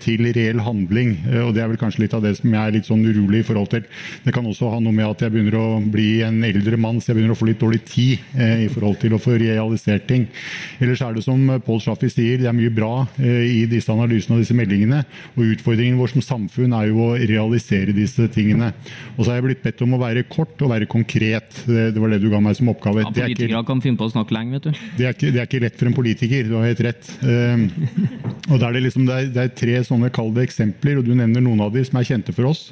til 0.03 0.27
reell 0.35 0.61
handling, 0.63 1.15
og 1.45 1.53
det 1.55 1.63
er 1.63 1.71
vel 1.71 1.79
kanskje 1.79 2.05
litt 2.05 2.15
av 2.17 2.25
det 2.25 2.35
som 2.39 2.51
jeg 2.51 2.61
er 2.61 2.75
litt 2.75 2.89
sånn 2.89 3.05
urolig 3.05 3.43
i 3.43 3.47
forhold 3.47 3.71
til. 3.73 3.85
Det 4.25 4.33
kan 4.35 4.47
også 4.47 4.71
ha 4.71 4.79
noe 4.83 4.95
med 4.95 5.07
at 5.07 5.23
jeg 5.23 5.33
begynner 5.33 5.57
å 5.59 5.67
bli 5.93 6.21
en 6.25 6.41
eldre 6.47 6.79
mann, 6.81 6.99
så 7.01 7.11
jeg 7.11 7.19
begynner 7.19 7.35
å 7.35 7.39
få 7.39 7.49
litt 7.49 7.61
dårlig 7.61 7.83
tid 7.87 8.23
eh, 8.37 8.65
i 8.65 8.69
forhold 8.71 8.99
til 9.01 9.15
å 9.15 9.21
få 9.21 9.37
realisert 9.39 10.07
ting. 10.09 10.27
Ellers 10.81 11.03
er 11.05 11.17
det 11.17 11.25
som 11.25 11.43
Pål 11.65 11.81
Schaffi 11.83 12.09
sier, 12.11 12.41
det 12.41 12.49
er 12.49 12.57
mye 12.57 12.73
bra 12.73 12.91
eh, 13.21 13.36
i 13.43 13.65
disse 13.69 13.91
analysene 13.93 14.37
og 14.37 14.43
disse 14.43 14.55
meldingene. 14.57 15.03
Og 15.35 15.53
utfordringen 15.55 15.99
vår 15.99 16.13
som 16.15 16.25
samfunn 16.25 16.75
er 16.77 16.89
jo 16.91 17.01
å 17.05 17.17
realisere 17.17 17.95
disse 17.95 18.27
tingene. 18.33 18.71
Og 19.15 19.23
så 19.23 19.31
har 19.31 19.39
jeg 19.39 19.47
blitt 19.49 19.63
bedt 19.65 19.83
om 19.85 19.95
å 19.97 20.01
være 20.01 20.25
kort 20.29 20.61
og 20.63 20.71
være 20.73 20.89
konkret. 20.89 21.63
Det, 21.67 21.89
var 21.97 22.13
det 22.13 22.21
du 22.23 22.29
ga 22.33 22.41
meg 22.43 22.57
som 22.59 22.71
oppgave. 22.73 23.05
Ja, 23.05 23.13
Politikere 23.13 23.63
kan 23.67 23.83
finne 23.83 23.99
på 23.99 24.07
å 24.07 24.13
snakke 24.13 24.35
lenge, 24.35 24.57
vet 24.57 24.69
du. 24.69 24.83
Det 24.97 25.07
er, 25.07 25.15
ikke, 25.15 25.31
det 25.33 25.41
er 25.41 25.49
ikke 25.49 25.63
lett 25.63 25.79
for 25.79 25.91
en 25.91 25.97
politiker, 25.97 26.47
du 26.47 26.55
har 26.57 26.67
helt 26.69 26.83
rett. 26.87 27.11
Um, 27.23 27.67
og 28.51 28.61
da 28.61 28.69
er 28.69 28.77
det, 28.77 28.83
liksom, 28.87 29.07
det, 29.07 29.17
er, 29.17 29.31
det 29.33 29.43
er 29.43 29.53
tre 29.59 29.77
sånne 29.87 30.11
kalde 30.13 30.43
eksempler, 30.45 30.99
og 30.99 31.07
du 31.07 31.13
nevner 31.17 31.43
noen 31.43 31.65
av 31.65 31.73
de 31.73 31.83
som 31.87 31.99
er 31.99 32.07
kjente 32.07 32.35
for 32.35 32.49
oss. 32.51 32.67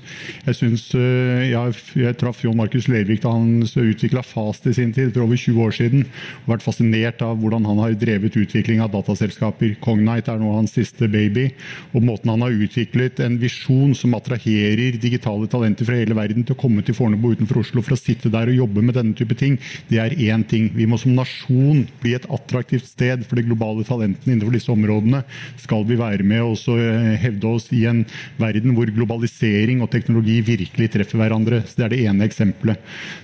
Jeg, 0.45 0.57
synes, 0.59 0.87
eh, 0.97 1.49
jeg, 1.51 1.75
jeg 1.99 2.17
traff 2.21 2.41
John 2.45 2.57
Markus 2.59 2.87
Lervik 2.91 3.23
da 3.23 3.33
han 3.35 3.65
utvikla 3.65 4.23
Fast 4.25 4.67
i 4.69 4.75
sin 4.75 4.93
tid, 4.95 5.11
for 5.13 5.25
over 5.25 5.39
20 5.39 5.65
år 5.65 5.75
siden. 5.75 6.05
og 6.45 6.55
Vært 6.55 6.65
fascinert 6.65 7.23
av 7.25 7.37
hvordan 7.41 7.67
han 7.67 7.81
har 7.83 7.97
drevet 7.99 8.37
utvikling 8.39 8.81
av 8.83 8.93
dataselskaper. 8.95 9.75
Cognite 9.83 10.33
er 10.33 10.41
nå 10.41 10.54
hans 10.57 10.75
siste 10.75 11.09
baby. 11.11 11.49
Og 11.93 12.03
måten 12.05 12.31
han 12.31 12.43
har 12.45 12.55
utviklet 12.55 13.21
en 13.23 13.37
visjon 13.41 13.93
som 13.97 14.15
attraherer 14.17 14.99
digitale 15.01 15.49
talenter 15.51 15.87
fra 15.87 15.99
hele 15.99 16.17
verden 16.17 16.45
til 16.45 16.55
å 16.55 16.59
komme 16.59 16.83
til 16.85 16.97
Fornebu 16.97 17.33
utenfor 17.35 17.61
Oslo 17.61 17.83
for 17.85 17.95
å 17.95 17.99
sitte 17.99 18.31
der 18.33 18.51
og 18.51 18.59
jobbe 18.59 18.83
med 18.85 18.97
denne 18.97 19.15
type 19.17 19.37
ting, 19.37 19.57
det 19.89 20.01
er 20.01 20.15
én 20.15 20.43
ting. 20.47 20.69
Vi 20.75 20.87
må 20.89 20.99
som 21.01 21.15
nasjon 21.15 21.85
bli 22.01 22.15
et 22.17 22.27
attraktivt 22.31 22.87
sted 22.89 23.25
for 23.27 23.39
de 23.39 23.45
globale 23.47 23.85
talentene 23.87 24.35
innenfor 24.35 24.55
disse 24.55 24.71
områdene. 24.71 25.23
skal 25.61 25.85
vi 25.87 25.97
være 25.99 26.23
med 26.23 26.41
og 26.43 26.57
hevde 27.21 27.47
oss 27.47 27.69
i 27.73 27.85
en 27.89 28.03
verden 28.39 28.75
hvor 28.75 28.89
globalisering 28.93 29.81
og 29.83 29.91
teknologi 29.93 30.39
virkelig 30.45 30.91
treffer 30.93 31.19
hverandre. 31.21 31.63
Så 31.65 31.77
Det 31.77 31.85
er 31.85 31.93
det 31.93 32.03
ene 32.05 32.25
eksempelet. 32.25 32.79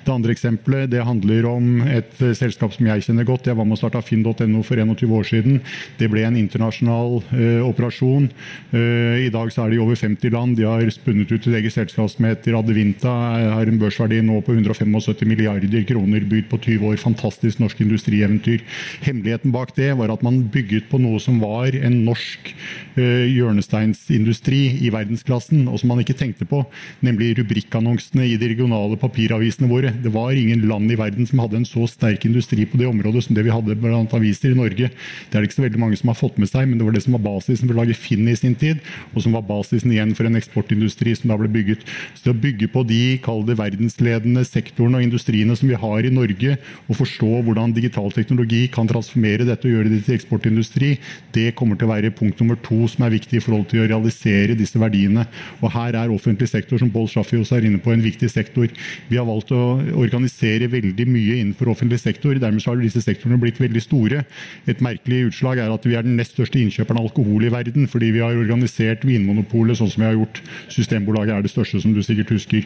Det 0.05 0.13
andre 0.13 0.31
eksempelet 0.35 0.91
det 0.91 1.05
handler 1.05 1.45
om 1.49 1.81
et 1.87 2.13
selskap 2.37 2.73
som 2.73 2.87
jeg 2.87 3.05
kjenner 3.05 3.27
godt. 3.27 3.47
Jeg 3.47 3.57
var 3.57 3.65
med 3.65 3.77
og 3.77 3.81
starta 3.81 4.01
finn.no 4.01 4.63
for 4.63 4.75
21 4.77 5.15
år 5.17 5.27
siden. 5.27 5.61
Det 5.97 6.09
ble 6.11 6.25
en 6.27 6.37
internasjonal 6.39 7.20
operasjon. 7.65 8.27
Uh, 8.73 9.17
I 9.25 9.29
dag 9.33 9.51
så 9.53 9.65
er 9.65 9.71
de 9.71 9.79
i 9.79 9.81
over 9.83 9.97
50 9.99 10.33
land. 10.33 10.57
De 10.57 10.67
har 10.67 10.83
spunnet 10.93 11.31
ut 11.31 11.47
et 11.47 11.57
eget 11.59 11.75
selskap 11.75 12.09
som 12.11 12.27
heter 12.27 12.57
Adevinta. 12.57 13.11
Har 13.55 13.69
en 13.69 13.79
børsverdi 13.81 14.21
nå 14.25 14.39
på 14.45 14.55
175 14.55 15.25
milliarder 15.27 15.85
kroner, 15.87 16.25
bygd 16.27 16.49
på 16.51 16.59
20 16.65 16.91
år. 16.91 16.99
Fantastisk 17.01 17.61
norsk 17.61 17.81
industrieventyr. 17.85 18.63
Hemmeligheten 19.05 19.53
bak 19.53 19.75
det 19.77 19.91
var 19.99 20.13
at 20.13 20.23
man 20.25 20.41
bygget 20.51 20.89
på 20.91 20.99
noe 21.01 21.21
som 21.23 21.39
var 21.43 21.75
en 21.77 22.01
norsk 22.07 22.53
uh, 22.97 23.25
hjørnesteinsindustri 23.27 24.61
i 24.85 24.91
verdensklassen, 24.93 25.67
og 25.71 25.81
som 25.81 25.93
man 25.93 26.03
ikke 26.03 26.17
tenkte 26.17 26.47
på, 26.49 26.63
nemlig 27.05 27.33
rubrikkannonsene 27.41 28.27
i 28.29 28.37
de 28.39 28.51
regionale 28.53 28.99
papiravisene 29.01 29.69
våre. 29.71 29.93
Det 30.03 30.13
var 30.13 30.35
ingen 30.37 30.65
land 30.69 30.91
i 30.91 30.99
verden 30.99 31.27
som 31.29 31.41
hadde 31.43 31.61
en 31.61 31.67
så 31.67 31.87
sterk 31.89 32.25
industri 32.27 32.65
på 32.69 32.79
det 32.79 32.89
området 32.89 33.25
som 33.25 33.37
det 33.37 33.45
vi 33.47 33.53
hadde 33.53 33.77
blant 33.79 34.13
aviser 34.15 34.53
i 34.53 34.57
Norge. 34.57 34.91
Det 34.91 35.35
er 35.35 35.41
det 35.41 35.49
ikke 35.49 35.59
så 35.59 35.65
veldig 35.67 35.81
mange 35.81 35.99
som 35.99 36.11
har 36.11 36.19
fått 36.19 36.39
med 36.41 36.49
seg, 36.51 36.67
men 36.67 36.79
det 36.79 36.87
var 36.87 36.95
det 36.95 37.03
som 37.05 37.10
var 37.15 37.23
basisen 37.25 37.67
for 37.67 37.75
å 37.75 37.81
lage 37.81 37.97
Finn 37.97 38.27
i 38.31 38.35
sin 38.37 38.55
tid, 38.55 38.81
og 39.13 39.23
som 39.25 39.35
var 39.35 39.45
basisen 39.47 39.91
igjen 39.93 40.13
for 40.17 40.27
en 40.27 40.39
eksportindustri 40.39 41.15
som 41.17 41.31
da 41.31 41.37
ble 41.39 41.49
bygget. 41.51 41.85
Så 42.17 42.33
å 42.33 42.37
bygge 42.37 42.69
på 42.71 42.83
de 42.87 43.01
kall 43.23 43.43
det 43.47 43.57
verdensledende 43.59 44.43
sektorene 44.47 45.01
og 45.01 45.07
industriene 45.07 45.55
som 45.57 45.69
vi 45.69 45.79
har 45.79 46.07
i 46.07 46.13
Norge, 46.13 46.57
og 46.87 46.99
forstå 46.99 47.31
hvordan 47.45 47.75
digital 47.75 48.11
teknologi 48.15 48.65
kan 48.71 48.89
transformere 48.89 49.47
dette 49.47 49.67
og 49.67 49.75
gjøre 49.75 49.91
det 49.93 50.03
til 50.05 50.17
eksportindustri, 50.17 50.91
det 51.35 51.51
kommer 51.57 51.79
til 51.79 51.89
å 51.89 51.93
være 51.93 52.13
punkt 52.15 52.41
nummer 52.41 52.59
to 52.63 52.83
som 52.91 53.05
er 53.05 53.15
viktig 53.15 53.39
i 53.39 53.43
forhold 53.43 53.67
til 53.71 53.83
å 53.83 53.89
realisere 53.89 54.57
disse 54.57 54.79
verdiene. 54.81 55.27
Og 55.61 55.71
her 55.75 55.97
er 55.97 56.13
offentlig 56.13 56.49
sektor, 56.51 56.79
som 56.81 56.91
Pål 56.93 57.09
Schaffi 57.11 57.39
også 57.39 57.57
er 57.57 57.67
inne 57.69 57.81
på, 57.81 57.93
en 57.93 58.03
viktig 58.03 58.29
sektor. 58.31 58.69
Vi 59.09 59.19
har 59.19 59.27
valgt 59.27 59.53
å 59.55 59.61
organisere 59.99 60.69
veldig 60.71 61.07
mye 61.09 61.39
innenfor 61.39 61.71
offentlig 61.73 62.01
sektor. 62.01 62.37
Dermed 62.41 62.65
har 62.65 62.81
disse 62.81 63.03
sektorene 63.03 63.39
blitt 63.41 63.59
veldig 63.61 63.83
store. 63.83 64.23
Et 64.69 64.83
merkelig 64.83 65.27
utslag 65.31 65.61
er 65.61 65.73
at 65.73 65.87
vi 65.87 65.97
er 65.97 66.05
den 66.07 66.17
nest 66.19 66.35
største 66.35 66.61
innkjøperen 66.61 67.00
alkohol 67.01 67.45
i 67.47 67.51
verden, 67.53 67.87
fordi 67.91 68.11
vi 68.15 68.23
har 68.23 68.37
organisert 68.37 69.05
Vinmonopolet 69.07 69.79
sånn 69.79 69.91
som 69.91 70.03
vi 70.03 70.09
har 70.09 70.17
gjort. 70.19 70.41
Systembolaget 70.71 71.35
er 71.35 71.45
det 71.45 71.53
største, 71.53 71.81
som 71.83 71.95
du 71.95 72.01
sikkert 72.05 72.33
husker. 72.35 72.65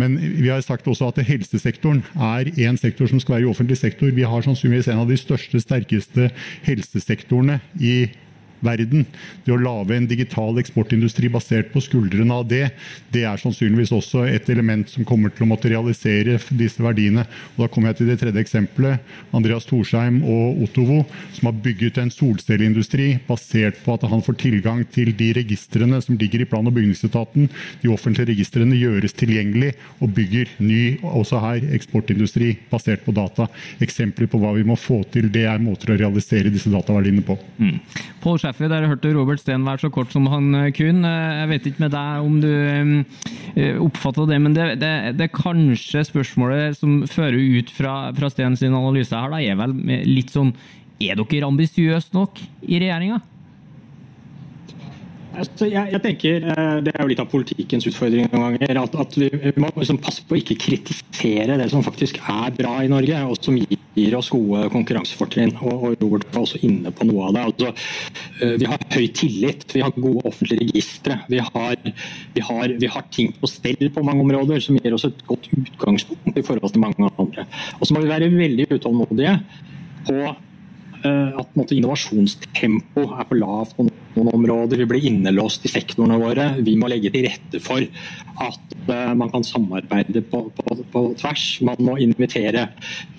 Men 0.00 0.18
vi 0.18 0.50
har 0.50 0.62
sagt 0.64 0.88
også 0.90 1.10
at 1.12 1.22
helsesektoren 1.26 2.02
er 2.14 2.52
en 2.68 2.80
sektor 2.80 3.10
som 3.10 3.22
skal 3.22 3.38
være 3.38 3.46
i 3.46 3.50
offentlig 3.54 3.80
sektor. 3.80 4.12
Vi 4.12 4.26
har 4.26 4.46
sannsynligvis 4.46 4.90
en 4.92 5.02
av 5.04 5.10
de 5.10 5.18
største, 5.20 5.60
sterkeste 5.62 6.30
helsesektorene 6.66 7.60
i 7.80 7.96
verden. 8.64 9.06
Det 9.44 9.54
å 9.54 9.60
lage 9.60 9.96
en 9.96 10.08
digital 10.08 10.58
eksportindustri 10.60 11.30
basert 11.32 11.72
på 11.72 11.82
skuldrene 11.84 12.34
av 12.34 12.46
det, 12.50 12.70
det 13.12 13.24
er 13.28 13.40
sannsynligvis 13.40 13.94
også 13.96 14.26
et 14.30 14.48
element 14.52 14.88
som 14.90 15.06
kommer 15.08 15.32
til 15.34 15.46
å 15.46 15.50
måtte 15.50 15.70
realisere 15.72 16.38
disse 16.50 16.82
verdiene. 16.82 17.26
Og 17.56 17.64
da 17.64 17.70
kommer 17.72 17.92
jeg 17.92 18.00
til 18.00 18.10
det 18.12 18.18
tredje 18.22 18.44
eksempelet. 18.44 19.02
Andreas 19.36 19.68
Torsheim 19.68 20.22
og 20.24 20.62
Ottovo, 20.66 21.02
som 21.36 21.50
har 21.50 21.58
bygget 21.64 22.00
en 22.02 22.12
solcelleindustri 22.12 23.12
basert 23.28 23.82
på 23.84 23.96
at 23.96 24.06
han 24.10 24.24
får 24.24 24.38
tilgang 24.42 24.84
til 24.92 25.12
de 25.16 25.32
registrene 25.40 26.00
som 26.04 26.18
ligger 26.18 26.44
i 26.44 26.48
plan- 26.48 26.66
og 26.66 26.76
bygningsetaten. 26.76 27.48
De 27.82 27.92
offentlige 27.92 28.32
registrene 28.32 28.78
gjøres 28.78 29.16
tilgjengelig, 29.16 29.74
og 30.00 30.12
bygger 30.16 30.50
ny, 30.62 30.98
også 31.06 31.40
her, 31.42 31.64
eksportindustri 31.76 32.52
basert 32.70 33.04
på 33.04 33.14
data. 33.16 33.48
Eksempler 33.82 34.30
på 34.30 34.40
hva 34.42 34.52
vi 34.56 34.64
må 34.66 34.76
få 34.80 35.02
til, 35.12 35.30
det 35.32 35.46
er 35.48 35.62
måter 35.62 35.92
å 35.92 35.98
realisere 35.98 36.52
disse 36.52 36.70
dataverdiene 36.72 37.24
på. 37.26 37.38
Mm. 37.58 37.78
Shaffer, 38.46 38.68
der 38.70 38.86
hørte 38.86 39.10
Robert 39.16 39.40
Steen 39.42 39.64
være 39.66 39.82
så 39.82 39.88
kort 39.90 40.12
som 40.14 40.28
han 40.30 40.54
eh, 40.54 40.72
kunne. 40.74 41.02
Eh, 41.02 41.38
jeg 41.40 41.50
vet 41.50 41.68
ikke 41.70 41.82
med 41.82 41.94
deg 41.96 42.26
om 42.28 42.36
du 42.42 42.50
eh, 42.52 43.78
oppfatta 43.82 44.26
det, 44.30 44.38
men 44.42 44.54
det, 44.54 44.66
det, 44.82 44.92
det 45.18 45.32
kanskje 45.34 46.04
spørsmålet 46.06 46.78
som 46.78 47.00
fører 47.10 47.40
ut 47.40 47.72
fra, 47.74 47.96
fra 48.14 48.30
Steen 48.30 48.54
sin 48.58 48.76
analyse 48.76 49.16
her, 49.16 49.32
da, 49.34 49.42
er 49.42 49.58
vel 49.58 49.74
litt 50.06 50.30
sånn 50.34 50.54
Er 51.02 51.18
dere 51.18 51.48
ambisiøse 51.50 52.14
nok 52.14 52.38
i 52.62 52.78
regjeringa? 52.78 53.18
Altså, 55.36 55.66
jeg, 55.68 55.90
jeg, 55.92 56.00
tenker, 56.04 56.46
eh, 56.52 56.76
Det 56.84 56.92
er 56.94 57.02
jo 57.02 57.10
litt 57.10 57.20
av 57.22 57.28
politikkens 57.30 57.86
utfordring 57.90 58.28
noen 58.32 58.56
ganger. 58.56 58.80
At, 58.82 58.94
at 59.04 59.16
vi, 59.18 59.28
vi, 59.32 59.52
må 59.60 59.70
liksom 59.74 60.00
passe 60.02 60.24
på 60.26 60.36
å 60.36 60.40
ikke 60.40 60.58
kritisere 60.62 61.58
det 61.60 61.68
som 61.72 61.84
faktisk 61.84 62.20
er 62.22 62.54
bra 62.56 62.78
i 62.84 62.90
Norge, 62.92 63.20
og 63.28 63.36
som 63.42 63.58
gir 63.58 64.16
oss 64.18 64.30
gode 64.32 64.66
konkurransefortrinn. 64.72 65.54
Og, 65.60 65.74
og 65.74 66.00
Robert 66.04 66.26
var 66.32 66.44
også 66.44 66.62
inne 66.66 66.92
på 66.94 67.08
noe 67.08 67.28
av 67.28 67.36
det. 67.36 67.44
Altså, 67.50 67.74
eh, 68.40 68.56
vi 68.62 68.70
har 68.70 68.88
høy 68.96 69.06
tillit, 69.20 69.68
vi 69.74 69.84
har 69.84 69.94
gode 69.96 70.24
offentlige 70.28 70.64
registre. 70.64 71.20
Vi 71.32 71.42
har, 71.42 71.76
vi, 71.84 72.46
har, 72.48 72.78
vi 72.80 72.92
har, 72.96 73.06
ting 73.16 73.30
på 73.36 73.50
stell 73.50 73.92
på 73.94 74.02
mange 74.04 74.24
områder 74.24 74.64
som 74.64 74.80
gir 74.80 74.96
oss 74.96 75.06
et 75.08 75.22
godt 75.28 75.46
utgangspunkt 75.52 76.40
i 76.40 76.44
forhold 76.46 76.74
til 76.74 76.82
mange 76.82 77.12
andre. 77.12 77.46
Og 77.78 77.86
så 77.86 77.94
må 77.94 78.02
vi 78.02 78.12
være 78.12 78.32
veldig 78.32 78.70
utålmodige 78.76 79.38
på 80.08 80.18
Eh, 81.06 81.38
at 81.38 81.56
måte, 81.58 81.76
innovasjonstempo 81.76 83.04
er 83.04 83.26
for 83.28 83.38
lavt 83.38 83.76
på 83.76 83.86
noen 83.86 84.05
områder. 84.16 84.76
Vi 84.82 84.88
blir 84.88 85.06
innelåst 85.10 85.66
i 85.66 85.72
sektorene 85.72 86.18
våre. 86.20 86.46
Vi 86.64 86.76
må 86.78 86.88
legge 86.90 87.10
til 87.14 87.26
rette 87.28 87.60
for 87.62 87.82
at 87.82 88.74
uh, 88.88 89.12
man 89.18 89.30
kan 89.32 89.44
samarbeide 89.46 90.22
på, 90.30 90.38
på, 90.56 90.64
på, 90.92 91.00
tvers. 91.20 91.44
Man 91.66 91.76
må 91.84 91.92
invitere 92.02 92.68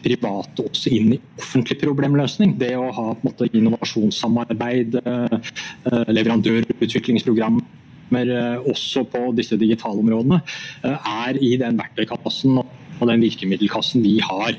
private 0.03 0.65
også 0.65 0.87
inn 0.97 1.13
i 1.15 1.21
offentlig 1.39 1.77
problemløsning. 1.83 2.49
Det 2.59 2.73
å 2.77 2.91
ha 2.95 3.07
måte, 3.23 3.49
innovasjonssamarbeid, 3.53 4.89
leverandørutviklingsprogram 4.97 6.15
leverandørutviklingsprogrammer 6.17 7.63
også 8.71 9.03
på 9.11 9.19
disse 9.35 9.57
digitale 9.59 9.99
områdene, 9.99 10.39
er 10.83 11.37
i 11.43 11.57
den 11.59 11.77
verktøykassen 11.79 12.57
og 12.61 13.09
den 13.09 13.21
virkemiddelkassen 13.21 14.03
vi 14.05 14.19
har. 14.23 14.55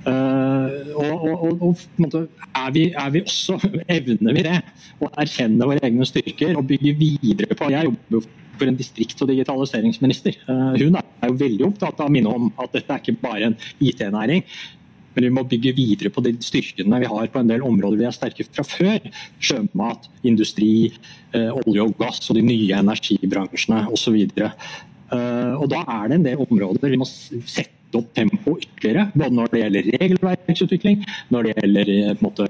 Uh, 0.00 0.96
og, 0.96 1.24
og, 1.44 1.62
og 1.62 2.14
er, 2.56 2.70
vi, 2.72 2.86
er, 2.88 3.10
vi, 3.12 3.20
også, 3.20 3.58
evner 3.96 4.36
vi 4.36 4.44
det? 4.46 4.58
Å 5.00 5.10
erkjenne 5.20 5.68
våre 5.68 5.82
egne 5.84 6.06
styrker 6.08 6.56
og 6.56 6.64
bygge 6.70 6.94
videre 6.96 7.56
på 7.56 7.68
Jeg 7.68 7.88
jobber 7.90 8.16
jo 8.16 8.22
for 8.60 8.68
en 8.68 8.78
distrikts- 8.78 9.20
og 9.20 9.28
digitaliseringsminister. 9.28 10.38
Uh, 10.48 10.72
hun 10.78 10.96
er 11.00 11.28
jo 11.28 11.38
veldig 11.40 11.66
opptatt 11.68 12.00
av 12.00 12.08
å 12.08 12.12
minne 12.12 12.32
om 12.32 12.52
at 12.60 12.76
dette 12.76 12.96
er 12.96 13.02
ikke 13.02 13.20
bare 13.20 13.50
en 13.50 13.58
IT-næring. 13.80 14.44
Men 15.10 15.26
vi 15.26 15.32
må 15.34 15.44
bygge 15.48 15.74
videre 15.74 16.12
på 16.14 16.22
de 16.24 16.32
styrkene 16.44 17.00
vi 17.02 17.08
har 17.10 17.32
på 17.32 17.40
en 17.40 17.50
del 17.50 17.64
områder 17.66 17.98
vi 17.98 18.06
er 18.08 18.14
sterke 18.14 18.46
fra 18.46 18.64
før. 18.64 19.10
Sjømat, 19.42 20.08
industri, 20.24 20.94
uh, 21.34 21.50
olje 21.64 21.84
og 21.84 21.98
gass 22.00 22.24
og 22.30 22.38
de 22.38 22.46
nye 22.46 22.78
energibransjene 22.78 23.84
osv. 23.92 24.16
Uh, 25.10 25.58
og 25.58 25.68
da 25.72 25.82
er 25.98 26.08
det 26.08 26.20
en 26.20 26.26
del 26.30 26.46
områder 26.46 26.94
vi 26.94 27.00
må 27.00 27.08
sette 27.08 27.79
opp 27.98 28.12
tempoet 28.16 28.66
ytterligere. 28.66 29.08
Både 29.14 29.36
når 29.38 29.52
det 29.52 29.62
gjelder 29.62 29.90
regelverksutvikling, 30.02 31.02
når 31.34 31.48
det 31.48 31.54
gjelder 31.56 31.92
eh, 31.96 32.12
måte, 32.24 32.48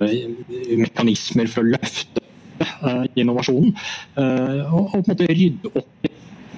mekanismer 0.80 1.50
for 1.50 1.64
å 1.64 1.73
løfte 1.76 2.25
uh, 2.61 3.04
innovasjonen. 3.14 3.73
Uh, 4.18 4.68
og, 4.68 4.82
og, 4.82 4.92
på 4.92 5.02
en 5.02 5.11
måte 5.14 5.30
rydde 5.30 5.73
opp 5.73 6.11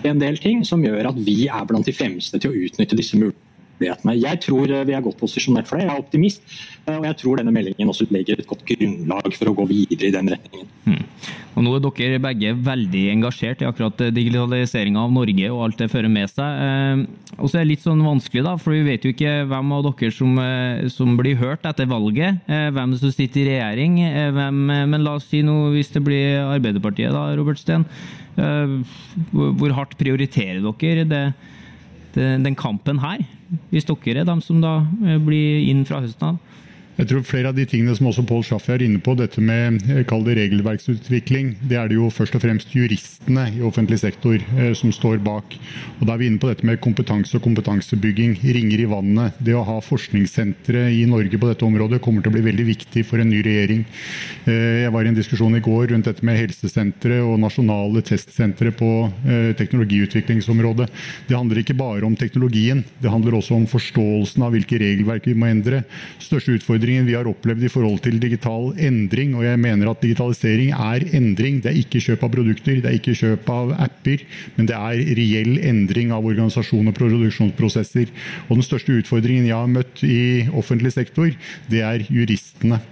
en 0.03 0.19
del 0.19 0.39
ting 0.43 0.65
som 0.67 0.83
gjør 0.83 1.13
at 1.13 1.19
vi 1.23 1.45
er 1.47 1.67
blant 1.69 1.87
de 1.87 1.95
fremste 1.95 2.41
til 2.43 2.51
å 2.51 2.63
utnytte 2.67 2.99
disse 2.99 3.19
mulighetene 3.19 3.52
mulighetene. 3.83 4.17
Jeg 4.21 4.41
tror 4.47 4.71
eh, 4.71 4.87
vi 4.87 4.97
er 4.97 5.05
godt 5.05 5.21
posisjonert 5.21 5.69
for 5.69 5.79
det. 5.79 5.87
Jeg 5.87 5.95
er 5.95 6.03
optimist. 6.03 6.43
Eh, 6.87 6.97
og 6.97 7.07
jeg 7.09 7.19
tror 7.21 7.41
denne 7.41 7.55
meldingen 7.55 7.91
også 7.91 8.07
legger 8.11 8.41
et 8.41 8.49
godt 8.49 8.65
grunnlag 8.69 9.37
for 9.37 9.51
å 9.51 9.57
gå 9.61 9.69
videre 9.71 10.09
i 10.09 10.15
den 10.15 10.33
retningen. 10.33 10.71
Hmm. 10.87 11.05
Og 11.53 11.67
Nå 11.67 11.75
er 11.77 11.83
dere 11.85 12.21
begge 12.23 12.55
veldig 12.65 13.03
engasjert 13.13 13.61
i 13.61 13.67
akkurat 13.69 14.07
digitaliseringa 14.17 15.03
av 15.03 15.13
Norge 15.13 15.51
og 15.53 15.67
alt 15.67 15.83
det 15.83 15.91
fører 15.93 16.09
med 16.13 16.31
seg. 16.33 16.63
Eh, 16.65 17.37
og 17.39 17.51
så 17.51 17.59
er 17.59 17.67
det 17.67 17.73
litt 17.75 17.85
sånn 17.85 18.03
vanskelig, 18.05 18.45
da, 18.47 18.57
for 18.61 18.75
vi 18.77 18.87
vet 18.87 19.05
jo 19.05 19.13
ikke 19.13 19.35
hvem 19.51 19.77
av 19.77 19.85
dere 19.91 20.15
som, 20.15 20.41
som 20.93 21.15
blir 21.19 21.39
hørt 21.41 21.65
etter 21.69 21.89
valget. 21.91 22.43
Hvem 22.47 22.93
som 23.01 23.13
sitter 23.13 23.43
i 23.43 23.47
regjering. 23.55 23.97
Hvem, 24.37 24.59
men 24.93 25.05
la 25.05 25.17
oss 25.19 25.31
si 25.31 25.41
noe 25.45 25.71
hvis 25.75 25.91
det 25.95 26.05
blir 26.05 26.43
Arbeiderpartiet, 26.45 27.11
da, 27.15 27.31
Robert 27.39 27.61
Steen. 27.61 27.87
Hvor 29.33 29.75
hardt 29.77 29.97
prioriterer 30.01 30.61
dere 30.63 31.09
det, 31.09 31.25
den 32.17 32.57
kampen 32.59 33.01
her? 33.01 33.23
hvis 33.71 33.85
dere 33.85 34.23
er 34.23 34.29
de 34.29 34.37
som 34.45 34.61
da 34.63 34.81
eh, 35.05 35.19
blir 35.21 35.69
inn 35.69 35.85
fra 35.89 36.01
høsten 36.01 36.33
av? 36.33 36.52
Jeg 36.93 37.09
tror 37.09 37.23
flere 37.25 37.49
av 37.49 37.57
de 37.57 37.65
tingene 37.65 37.95
som 37.97 38.11
også 38.11 38.23
Pål 38.29 38.43
Schaffi 38.45 38.75
er 38.75 38.83
inne 38.85 39.01
på, 39.01 39.15
dette 39.17 39.41
med 39.41 39.79
eh, 39.89 40.03
kall 40.05 40.27
det 40.27 40.35
regelverksutvikling, 40.37 41.55
det 41.65 41.79
er 41.81 41.89
det 41.89 41.97
jo 41.97 42.11
først 42.13 42.35
og 42.37 42.43
fremst 42.45 42.75
juristene 42.77 43.47
i 43.57 43.63
offentlig 43.65 43.97
sektor 44.03 44.37
eh, 44.37 44.75
som 44.77 44.93
står 44.93 45.23
bak. 45.25 45.57
Og 45.97 46.03
Da 46.05 46.13
er 46.13 46.21
vi 46.21 46.29
inne 46.29 46.41
på 46.43 46.51
dette 46.51 46.67
med 46.69 46.83
kompetanse 46.85 47.39
og 47.39 47.45
kompetansebygging. 47.47 48.35
Ringer 48.45 48.83
i 48.85 48.89
vannet. 48.91 49.39
Det 49.41 49.55
å 49.57 49.63
ha 49.65 49.79
forskningssentre 49.81 50.83
i 50.93 51.07
Norge 51.09 51.41
på 51.41 51.49
dette 51.49 51.65
området 51.65 52.03
kommer 52.05 52.21
til 52.21 52.29
å 52.29 52.37
bli 52.37 52.45
veldig 52.45 52.69
viktig 52.69 53.07
for 53.09 53.25
en 53.25 53.33
ny 53.33 53.41
regjering. 53.47 53.87
Eh, 54.45 54.85
jeg 54.85 54.93
var 54.93 55.09
i 55.09 55.13
en 55.15 55.17
diskusjon 55.17 55.57
i 55.57 55.65
går 55.65 55.95
rundt 55.95 56.11
dette 56.11 56.29
med 56.29 56.37
helsesentre 56.43 57.23
og 57.25 57.41
nasjonale 57.41 58.05
testsentre 58.05 58.75
på 58.77 58.91
eh, 59.25 59.49
teknologiutviklingsområdet. 59.57 60.91
Det 61.31 61.41
handler 61.41 61.65
ikke 61.65 61.79
bare 61.81 62.05
om 62.05 62.21
teknologien, 62.21 62.85
det 63.01 63.17
handler 63.17 63.41
også 63.41 63.57
om 63.57 63.67
forståelsen 63.71 64.45
av 64.45 64.53
hvilke 64.53 64.77
regelverk 64.85 65.33
vi 65.33 65.39
må 65.41 65.49
endre. 65.49 65.87
Største 66.21 66.59
utfordring 66.61 66.82
utfordringen 66.83 67.07
vi 67.07 67.15
har 67.15 67.29
opplevd 67.31 67.63
i 67.63 67.71
forhold 67.71 68.01
til 68.03 68.19
digital 68.19 68.73
endring. 68.77 69.37
Og 69.37 69.45
jeg 69.45 69.59
mener 69.59 69.91
at 69.91 70.03
digitalisering 70.03 70.73
er 70.73 71.05
endring. 71.15 71.63
Det 71.63 71.71
er 71.71 71.79
ikke 71.79 72.03
kjøp 72.03 72.25
av 72.27 72.33
produkter, 72.33 72.81
det 72.83 72.91
er 72.91 72.99
ikke 72.99 73.15
kjøp 73.15 73.51
av 73.51 73.75
apper, 73.79 74.25
men 74.57 74.67
det 74.67 74.75
er 74.75 75.03
reell 75.17 75.59
endring 75.63 76.13
av 76.13 76.27
organisasjon 76.27 76.89
og 76.91 76.97
produksjonsprosesser. 76.99 78.11
Og 78.49 78.59
den 78.59 78.67
største 78.67 78.99
utfordringen 78.99 79.47
jeg 79.47 79.57
har 79.57 79.71
møtt 79.71 80.03
i 80.03 80.49
offentlig 80.51 80.93
sektor, 80.93 81.31
det 81.71 81.85
er 81.87 82.03
juristene. 82.11 82.83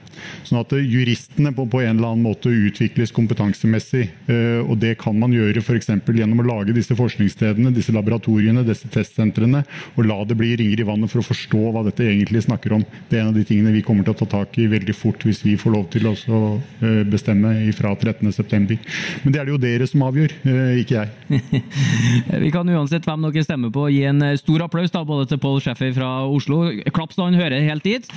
Sånn 0.46 0.60
at 0.62 0.72
eh, 0.76 0.86
juristene 0.86 1.52
på, 1.54 1.66
på, 1.70 1.82
en 1.84 1.96
eller 1.96 2.12
annen 2.12 2.24
måte 2.24 2.52
utvikles 2.52 3.12
kompetansemessig. 3.16 4.06
Uh, 4.28 4.62
og 4.64 4.78
det 4.82 4.96
kan 5.00 5.16
man 5.18 5.34
gjøre 5.34 5.62
f.eks. 5.62 5.90
gjennom 5.90 6.42
å 6.42 6.46
lage 6.48 6.74
disse 6.76 6.96
forskningsstedene, 6.98 7.72
disse 7.74 7.94
laboratoriene, 7.94 8.64
disse 8.66 8.90
testsentrene. 8.92 9.62
Og 9.96 10.08
la 10.08 10.18
det 10.28 10.38
bli 10.38 10.52
ringer 10.58 10.82
i 10.82 10.88
vannet 10.88 11.12
for 11.12 11.22
å 11.22 11.26
forstå 11.26 11.62
hva 11.74 11.84
dette 11.86 12.06
egentlig 12.06 12.44
snakker 12.46 12.76
om. 12.78 12.84
Det 13.10 13.18
er 13.18 13.24
en 13.24 13.32
av 13.32 13.38
de 13.38 13.46
tingene 13.46 13.74
vi 13.74 13.84
kommer 13.86 14.06
til 14.06 14.16
å 14.16 14.20
ta 14.22 14.30
tak 14.40 14.58
i 14.60 14.68
veldig 14.70 14.96
fort 14.96 15.24
hvis 15.26 15.42
vi 15.46 15.56
får 15.60 15.76
lov 15.76 15.88
til 15.94 16.10
å 16.10 16.14
uh, 16.26 17.02
bestemme 17.10 17.54
fra 17.76 17.94
13.9. 17.96 18.78
Men 19.24 19.34
det 19.34 19.42
er 19.42 19.48
det 19.48 19.54
jo 19.54 19.62
dere 19.62 19.88
som 19.90 20.06
avgjør, 20.08 20.36
uh, 20.46 20.74
ikke 20.80 21.04
jeg. 21.04 21.62
vi 22.44 22.52
kan 22.54 22.74
uansett 22.74 23.06
hvem 23.08 23.28
dere 23.28 23.46
stemmer 23.46 23.74
på 23.74 23.88
gi 23.92 24.04
en 24.08 24.24
stor 24.40 24.66
applaus 24.66 24.94
da, 24.94 25.04
både 25.06 25.30
til 25.30 25.42
Pål 25.42 25.60
Scheffer 25.64 25.94
fra 25.96 26.12
Oslo. 26.28 26.64
Klapp 26.90 27.14
så 27.14 27.28
han 27.28 27.38
hører 27.38 27.64
helt 27.66 27.86
dit. 27.86 28.08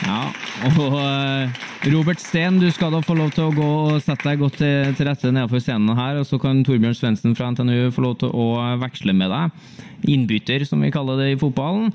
Ja, 0.00 0.30
og 0.64 0.94
eh, 0.96 1.58
Robert 1.92 2.22
Steen, 2.22 2.56
du 2.60 2.70
skal 2.72 2.94
da 2.94 3.02
få 3.04 3.16
lov 3.18 3.34
til 3.36 3.50
å 3.50 3.52
gå 3.52 3.66
og 3.66 4.00
sette 4.00 4.24
deg 4.30 4.40
godt 4.40 4.56
til, 4.62 4.94
til 4.96 5.08
rette 5.10 5.28
nedenfor 5.28 5.60
scenen 5.60 5.92
her, 5.98 6.22
og 6.22 6.26
så 6.28 6.40
kan 6.40 6.62
Torbjørn 6.64 6.96
Svendsen 6.96 7.36
fra 7.36 7.50
NTNU 7.52 7.92
få 7.92 8.06
lov 8.06 8.16
til 8.22 8.32
å 8.32 8.48
veksle 8.80 9.14
med 9.16 9.32
deg. 9.32 9.60
Innbytter, 10.08 10.64
som 10.68 10.80
vi 10.80 10.92
kaller 10.94 11.20
det 11.20 11.34
i 11.34 11.38
fotballen. 11.40 11.92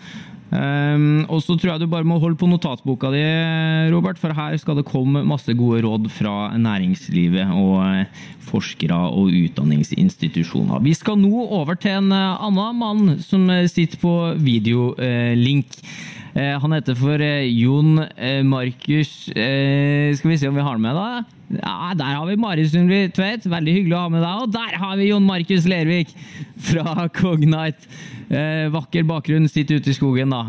Um, 0.56 1.26
og 1.26 1.42
så 1.42 1.56
tror 1.58 1.72
jeg 1.74 1.82
du 1.82 1.90
bare 1.90 2.06
må 2.06 2.20
holde 2.22 2.38
på 2.38 2.48
notatboka 2.48 3.10
di, 3.12 3.24
Robert, 3.92 4.20
for 4.22 4.36
her 4.38 4.54
skal 4.62 4.78
det 4.78 4.86
komme 4.88 5.26
masse 5.26 5.52
gode 5.58 5.82
råd 5.84 6.06
fra 6.14 6.52
næringslivet 6.62 7.50
og 7.58 7.80
eh, 7.88 8.26
forskere 8.46 9.00
og 9.10 9.34
utdanningsinstitusjoner. 9.34 10.84
Vi 10.86 10.94
skal 10.96 11.18
nå 11.20 11.48
over 11.50 11.80
til 11.82 11.98
en 11.98 12.14
eh, 12.14 12.46
annen 12.46 12.78
mann 12.78 13.16
som 13.26 13.50
sitter 13.72 14.00
på 14.00 14.14
videolink. 14.46 15.82
Eh, 15.82 16.14
han 16.36 16.76
heter 16.76 16.98
for 17.00 17.22
eh, 17.24 17.46
Jon 17.48 18.02
eh, 18.04 18.42
Markus 18.44 19.12
Skal 19.32 20.32
vi 20.32 20.38
se 20.38 20.50
om 20.50 20.58
vi 20.58 20.66
har 20.66 20.82
med 20.84 20.98
da? 20.98 21.24
Ja, 21.62 21.94
Der 21.96 22.18
har 22.18 22.26
vi 22.28 22.36
Mari 22.36 22.66
Sundby 22.68 23.06
Tvedt. 23.14 23.46
Veldig 23.48 23.76
hyggelig 23.78 23.96
å 23.96 24.02
ha 24.02 24.10
med 24.12 24.24
deg. 24.26 24.44
Og 24.44 24.52
der 24.52 24.76
har 24.82 24.98
vi 25.00 25.12
Jon 25.12 25.24
Markus 25.24 25.68
Lervik 25.70 26.12
fra 26.72 27.06
Cognite. 27.14 27.86
Vakker 28.74 29.06
bakgrunn, 29.06 29.46
sitter 29.48 29.78
ute 29.78 29.94
i 29.94 29.96
skogen, 29.96 30.34
da. 30.34 30.42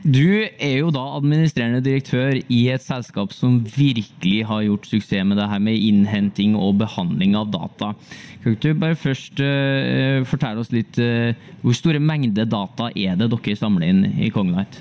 Du 0.00 0.46
er 0.56 0.78
jo 0.78 0.88
da 0.94 1.02
administrerende 1.18 1.82
direktør 1.84 2.38
i 2.40 2.60
et 2.72 2.80
selskap 2.80 3.34
som 3.36 3.58
virkelig 3.68 4.46
har 4.48 4.62
gjort 4.64 4.86
suksess 4.88 5.26
med 5.28 5.36
det 5.36 5.48
her 5.50 5.60
med 5.60 5.76
innhenting 5.76 6.54
og 6.56 6.78
behandling 6.80 7.34
av 7.36 7.50
data. 7.52 7.92
Kan 8.40 8.56
du 8.62 8.70
bare 8.80 8.96
først 8.96 9.42
uh, 9.44 10.24
fortelle 10.28 10.62
oss 10.62 10.72
litt 10.72 10.96
uh, 11.02 11.36
hvor 11.60 11.76
store 11.76 12.00
mengder 12.00 12.48
data 12.48 12.88
er 12.94 13.18
det 13.20 13.28
dere 13.28 13.58
samler 13.58 13.92
inn 13.92 14.06
i 14.16 14.30
Cognite? 14.32 14.80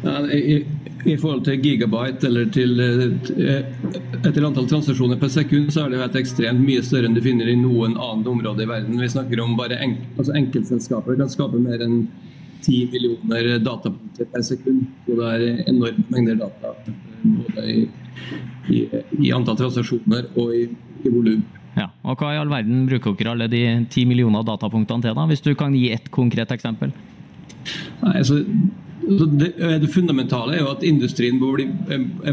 Ja, 0.00 0.16
i, 0.32 0.64
i, 1.04 1.14
forhold 1.20 1.44
til 1.44 1.60
gigabyte 1.60 2.26
eller 2.26 2.50
til 2.50 2.74
uh, 2.80 3.60
etter 4.24 4.48
antall 4.48 4.66
transaksjoner 4.66 5.20
per 5.20 5.30
sekund, 5.30 5.70
så 5.70 5.84
er 5.84 5.92
det 5.92 6.00
jo 6.00 6.08
et 6.08 6.18
ekstremt 6.24 6.64
mye 6.64 6.82
større 6.82 7.06
enn 7.06 7.14
du 7.14 7.22
finner 7.22 7.52
i 7.52 7.58
noen 7.60 7.94
annet 7.94 8.32
område 8.32 8.66
i 8.66 8.72
verden. 8.72 8.98
Vi 8.98 9.12
snakker 9.14 9.44
om 9.44 9.54
bare 9.60 9.78
enk, 9.84 10.02
altså 10.16 10.34
enkeltselskaper 10.40 11.20
kan 11.20 11.30
skape 11.30 11.62
mer 11.62 11.86
enn 11.86 12.02
10 12.64 12.90
millioner 12.92 13.52
datapunkter 13.64 14.28
per 14.32 14.44
sekund. 14.46 14.84
Så 15.06 15.16
det 15.18 15.30
er 15.36 15.64
enorme 15.70 16.04
mengder 16.12 16.40
data 16.40 16.74
både 17.20 17.64
i, 17.68 17.80
i, 18.72 18.82
i 19.20 19.32
antall 19.36 19.58
transaksjoner 19.60 20.30
og 20.40 20.54
i, 20.56 20.66
i 21.04 21.12
volum. 21.12 21.42
Ja, 21.78 21.88
og 22.02 22.18
Hva 22.18 22.34
i 22.34 22.40
all 22.40 22.50
verden 22.50 22.84
bruker 22.88 23.14
dere 23.16 23.34
alle 23.36 23.48
de 23.50 23.62
10 23.86 24.06
millioner 24.10 24.44
datapunktene 24.46 25.06
til, 25.06 25.16
da? 25.16 25.26
Hvis 25.30 25.44
du 25.44 25.52
kan 25.58 25.74
gi 25.76 25.90
et 25.94 26.10
konkret 26.12 26.50
eksempel? 26.52 26.92
Nei, 28.00 28.14
altså, 28.16 28.40
det, 29.10 29.52
det, 29.82 29.88
fundamentale 29.92 30.56
er 30.56 30.62
jo 30.64 30.70
at 30.72 30.84
industrien 30.86 31.38
må 31.40 31.52
bli, 31.54 31.66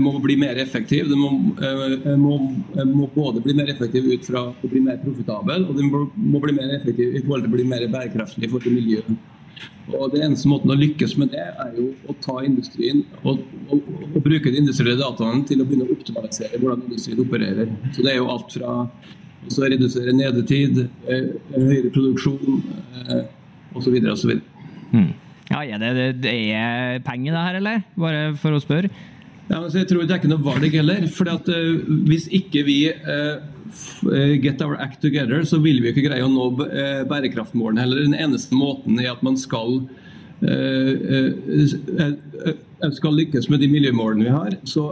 må 0.03 0.13
bli 0.23 0.35
mer 0.39 0.59
effektiv. 0.61 1.07
Den 1.11 1.21
må, 1.21 1.31
må, 2.19 2.37
må, 2.91 3.07
både 3.13 3.43
bli 3.45 3.55
mer 3.57 3.71
effektiv 3.73 4.09
ut 4.09 4.27
fra 4.27 4.47
å 4.51 4.71
bli 4.71 4.81
mer 4.83 4.99
profitabel, 5.03 5.67
og 5.67 5.79
den 5.79 5.89
må, 5.91 6.41
bli 6.43 6.55
mer 6.57 6.75
effektiv 6.79 7.15
i 7.15 7.23
forhold 7.23 7.45
til 7.45 7.53
å 7.53 7.57
bli 7.57 7.67
mer 7.71 7.87
bærekraftig 7.93 8.51
for 8.51 8.67
miljøet. 8.71 9.35
Og 9.87 10.11
det 10.11 10.23
eneste 10.25 10.49
måten 10.51 10.73
å 10.73 10.75
lykkes 10.77 11.13
med 11.19 11.31
det, 11.31 11.45
er 11.47 11.75
jo 11.77 11.91
å 12.11 12.15
ta 12.23 12.41
industrien 12.43 13.05
og, 13.21 13.39
og, 13.71 13.87
og 14.09 14.17
bruke 14.25 14.51
de 14.51 14.59
industrielle 14.59 14.99
dataene 14.99 15.45
til 15.47 15.63
å 15.63 15.67
begynne 15.67 15.87
å 15.87 15.95
optimalisere 15.95 16.59
hvordan 16.59 16.83
industrien 16.89 17.23
opererer. 17.23 17.71
Så 17.95 18.03
Det 18.03 18.11
er 18.11 18.19
jo 18.19 18.27
alt 18.33 18.51
fra 18.57 18.73
å 19.47 19.69
redusere 19.71 20.15
nedetid, 20.15 20.81
eh, 21.07 21.29
høyere 21.55 21.91
produksjon 21.95 22.63
eh, 23.07 23.23
osv. 23.77 23.95
osv. 24.11 24.33
Hmm. 24.91 25.13
Ja, 25.47 25.63
er 25.63 25.79
det, 25.79 26.07
det, 26.23 26.33
er 26.51 26.99
penger 27.05 27.37
det 27.37 27.43
her, 27.45 27.59
eller? 27.61 27.85
Bare 27.95 28.23
for 28.41 28.57
å 28.57 28.59
spørre. 28.59 28.91
Ja, 29.47 29.61
jeg 29.71 29.87
tror 29.87 30.03
Det 30.03 30.11
er 30.11 30.19
ikke 30.19 30.33
noe 30.33 30.43
valg 30.43 30.73
heller. 30.75 31.05
for 31.07 31.29
uh, 31.31 31.45
Hvis 32.09 32.27
ikke 32.35 32.65
vi 32.67 32.81
uh, 32.91 33.39
get 34.43 34.61
our 34.61 34.77
act 34.81 35.01
together, 35.01 35.43
så 35.45 35.59
vil 35.63 35.81
vi 35.83 35.93
ikke 35.93 36.07
greie 36.07 36.25
å 36.25 36.31
nå 36.31 36.49
uh, 36.61 37.03
bærekraftmålene 37.09 37.83
heller. 37.85 38.03
Den 38.07 38.17
eneste 38.17 38.57
måten 38.57 38.99
er 39.01 39.13
at 39.13 39.23
man 39.25 39.39
skal 39.39 39.81
skal 42.93 43.15
lykkes 43.17 43.47
med 43.49 43.63
de 43.63 43.67
miljømålene 43.71 44.27
vi 44.27 44.33
har, 44.35 44.51
så 44.69 44.83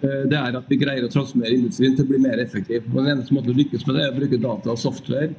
det 0.00 0.38
er 0.38 0.56
at 0.56 0.70
vi 0.72 0.78
greier 0.80 1.04
å 1.04 1.10
transformere 1.12 1.58
industrien 1.58 1.92
til 1.92 2.06
å 2.06 2.08
bli 2.08 2.22
mer 2.22 2.40
effektiv. 2.40 2.86
Og 2.88 3.02
Den 3.02 3.10
eneste 3.18 3.36
måten 3.36 3.52
å 3.52 3.58
lykkes 3.58 3.84
med 3.84 3.98
det 3.98 4.06
er 4.06 4.14
å 4.14 4.16
bruke 4.16 4.40
data 4.40 4.72
og 4.72 4.80
software 4.80 5.34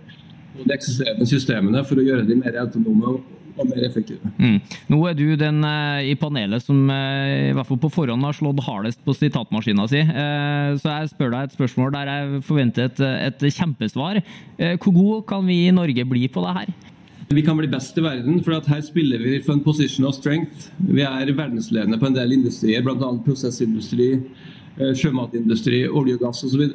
og 0.60 0.68
de 0.68 0.76
eksisterende 0.76 1.28
systemene 1.30 1.82
for 1.88 1.98
å 2.00 2.06
gjøre 2.06 2.28
de 2.28 2.38
mer 2.40 2.58
autonome 2.62 3.18
og 3.60 3.70
mer 3.70 3.86
effektive. 3.86 4.32
Mm. 4.40 4.60
Nå 4.92 5.00
er 5.10 5.16
du 5.18 5.26
den 5.40 5.64
uh, 5.66 6.00
i 6.06 6.16
panelet 6.20 6.64
som 6.64 6.80
uh, 6.88 7.50
i 7.50 7.54
hvert 7.56 7.68
fall 7.68 7.82
på 7.82 7.92
forhånd 7.94 8.26
har 8.26 8.36
slått 8.38 8.64
hardest 8.66 9.02
på 9.06 9.16
sitatmaskina 9.18 9.88
si. 9.92 10.04
Uh, 10.08 10.76
så 10.80 10.94
jeg 10.94 11.12
spør 11.14 11.34
deg 11.36 11.48
et 11.48 11.58
spørsmål 11.58 11.96
der 11.96 12.12
jeg 12.14 12.44
forventer 12.48 12.90
et, 12.90 13.02
et 13.30 13.50
kjempesvar. 13.56 14.22
hvor 14.84 14.94
god 14.94 15.26
kan 15.28 15.48
vi 15.48 15.66
i 15.68 15.76
Norge 15.76 16.06
bli 16.06 16.28
på 16.32 16.44
det 16.46 16.56
her? 16.58 16.72
Vi 17.30 17.44
kan 17.46 17.58
bli 17.60 17.68
best 17.70 17.98
i 17.98 18.02
verden, 18.02 18.40
for 18.42 18.58
her 18.58 18.82
spiller 18.82 19.22
vi 19.22 19.36
for 19.46 19.54
en 19.54 19.64
position 19.64 20.08
of 20.08 20.16
strength. 20.18 20.72
Vi 20.80 21.04
er 21.06 21.30
verdensledende 21.38 22.00
på 22.02 22.08
en 22.10 22.16
del 22.16 22.34
industrier, 22.34 22.82
bl.a. 22.82 23.12
prosessindustri, 23.26 24.08
sjømatindustri, 24.98 25.84
olje 25.86 26.18
og 26.18 26.24
gass 26.24 26.42
osv. 26.48 26.66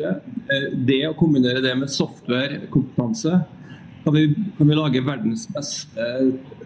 Det 0.87 1.01
å 1.09 1.17
kombinere 1.19 1.65
det 1.65 1.75
med 1.81 1.91
software-kompetanse 1.91 3.41
kan 4.05 4.15
vi, 4.15 4.35
kan 4.59 4.69
vi 4.69 4.75
lage 4.77 5.01
verdens 5.01 5.47
beste 5.49 6.09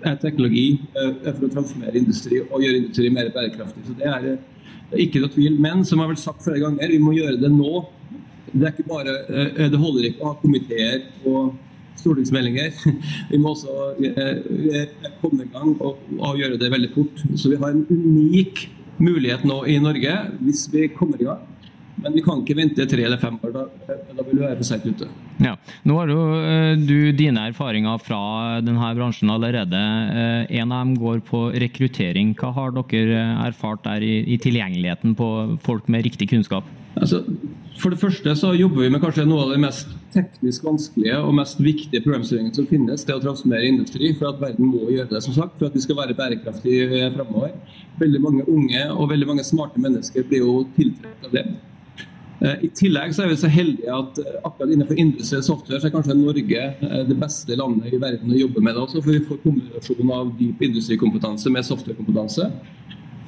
eh, 0.03 0.17
teknologi 0.23 0.73
eh, 0.99 1.13
for 1.29 1.47
å 1.47 1.53
transformere 1.53 2.01
industri 2.01 2.41
og 2.43 2.65
gjøre 2.65 2.81
industri 2.83 3.13
mer 3.15 3.31
bærekraftig. 3.35 3.85
Så 3.87 3.95
Det 3.99 4.09
er, 4.11 4.27
ikke 5.05 5.23
noe 5.23 5.31
tvil. 5.35 5.59
Men 5.61 5.85
som 5.85 6.01
jeg 6.01 6.07
har 6.07 6.13
vel 6.15 6.21
sagt 6.21 6.45
flere 6.47 6.63
ganger, 6.65 6.91
vi 6.91 7.01
må 7.03 7.15
gjøre 7.15 7.39
det 7.39 7.51
nå. 7.53 7.85
Det, 8.49 8.73
bare, 8.89 9.15
eh, 9.29 9.69
det 9.71 9.79
holder 9.79 10.09
ikke 10.09 10.25
å 10.25 10.33
ha 10.33 10.41
komiteer 10.41 11.03
og 11.29 11.55
stortingsmeldinger. 11.99 12.73
Vi 13.33 13.39
må 13.43 13.51
også 13.53 13.73
komme 15.19 15.43
i 15.43 15.49
gang 15.51 15.73
og, 15.83 15.99
og 16.15 16.39
gjøre 16.39 16.59
det 16.61 16.71
veldig 16.71 16.91
fort. 16.95 17.25
Så 17.35 17.51
vi 17.51 17.59
har 17.59 17.75
en 17.75 17.83
unik 17.91 18.63
mulighet 19.03 19.43
nå 19.47 19.65
i 19.67 19.81
Norge 19.83 20.15
hvis 20.39 20.69
vi 20.71 20.87
kommer 20.95 21.19
i 21.19 21.27
gang. 21.27 21.43
Men 22.03 22.15
vi 22.15 22.23
kan 22.25 22.43
ikke 22.43 22.57
vente 22.59 22.87
tre 22.89 23.05
eller 23.07 23.21
fem 23.21 23.39
år. 23.43 23.55
Da, 23.55 23.65
da 23.89 24.25
vil 24.25 24.39
vi 24.39 24.45
være 24.45 24.59
for 24.61 24.69
seint 24.69 24.87
ute. 24.87 25.09
Ja. 25.43 25.55
Nå 25.87 25.99
har 26.01 26.11
jo 26.13 26.23
eh, 26.39 26.73
du 26.79 27.13
dine 27.17 27.49
erfaringer 27.51 28.01
fra 28.03 28.21
denne 28.65 28.93
bransjen 28.99 29.31
allerede. 29.35 29.79
Eh, 29.79 30.59
en 30.61 30.73
av 30.73 30.85
dem 30.85 30.97
går 30.99 31.23
på 31.27 31.45
rekruttering. 31.55 32.35
Hva 32.39 32.53
har 32.57 32.75
dere 32.77 33.23
erfart 33.47 33.85
der 33.87 34.07
i, 34.07 34.15
i 34.35 34.39
tilgjengeligheten 34.43 35.17
på 35.19 35.31
folk 35.65 35.91
med 35.91 36.07
riktig 36.07 36.31
kunnskap? 36.33 36.67
Altså, 36.99 37.21
for 37.79 37.95
det 37.95 38.01
første 38.01 38.33
så 38.35 38.51
jobber 38.59 38.83
vi 38.83 38.91
med 38.91 39.03
kanskje 39.03 39.27
noe 39.29 39.45
av 39.45 39.53
det 39.53 39.61
mest 39.63 39.93
teknisk 40.11 40.65
vanskelige 40.67 41.19
og 41.21 41.35
mest 41.37 41.61
viktige 41.63 42.03
programstyringen 42.03 42.55
som 42.57 42.67
finnes. 42.67 43.05
Det 43.07 43.15
å 43.15 43.23
transformere 43.23 43.71
industri. 43.71 44.11
For 44.19 44.33
at 44.33 44.43
verden 44.43 44.73
må 44.73 44.89
gjøre 44.91 45.13
det, 45.13 45.23
som 45.27 45.37
sagt, 45.37 45.59
for 45.61 45.69
at 45.69 45.77
vi 45.79 45.85
skal 45.85 46.01
være 46.01 46.17
bærekraftige 46.19 47.11
fremover. 47.15 47.55
Veldig 48.01 48.23
mange 48.25 48.47
unge 48.51 48.85
og 48.95 49.11
veldig 49.13 49.31
mange 49.31 49.47
smarte 49.47 49.83
mennesker 49.83 50.27
blir 50.27 50.43
jo 50.47 50.61
tiltrukket 50.77 51.29
av 51.29 51.35
det. 51.39 51.47
Eh, 52.41 52.65
I 52.65 52.69
tillegg 52.71 53.15
så 53.15 53.25
er 53.25 53.33
vi 53.33 53.37
så 53.41 53.51
heldige 53.51 53.91
at 53.91 54.19
eh, 54.23 54.39
akkurat 54.47 54.71
innenfor 54.71 54.99
industriell 55.01 55.43
software 55.43 55.81
så 55.83 55.89
er 55.89 55.95
kanskje 55.95 56.15
Norge 56.15 56.61
eh, 56.71 57.01
det 57.09 57.17
beste 57.19 57.57
landet 57.59 57.91
i 57.91 57.99
verden 57.99 58.31
å 58.31 58.39
jobbe 58.39 58.63
med 58.63 58.77
det 58.77 58.85
også, 58.85 59.03
for 59.03 59.15
vi 59.17 59.25
får 59.27 59.41
kombinasjon 59.43 60.13
av 60.15 60.31
dyp 60.39 60.63
industrikompetanse 60.69 61.51
med 61.51 61.67
softwarekompetanse. 61.67 62.47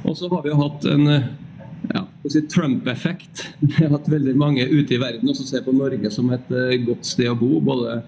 Og 0.07 0.15
så 0.17 0.31
har 0.31 0.45
vi 0.45 0.53
jo 0.53 0.61
hatt 0.61 0.87
en 0.93 1.11
ja, 1.11 2.05
si 2.31 2.45
Trump-effekt. 2.53 3.43
Vi 3.65 3.73
har 3.81 3.91
hatt 3.93 4.09
veldig 4.09 4.33
mange 4.39 4.65
ute 4.69 4.95
i 4.95 5.01
verden 5.01 5.35
som 5.35 5.49
ser 5.49 5.65
på 5.65 5.75
Norge 5.75 6.11
som 6.13 6.29
et 6.33 6.49
godt 6.87 7.09
sted 7.09 7.29
å 7.29 7.37
bo, 7.37 7.59
både 7.65 7.99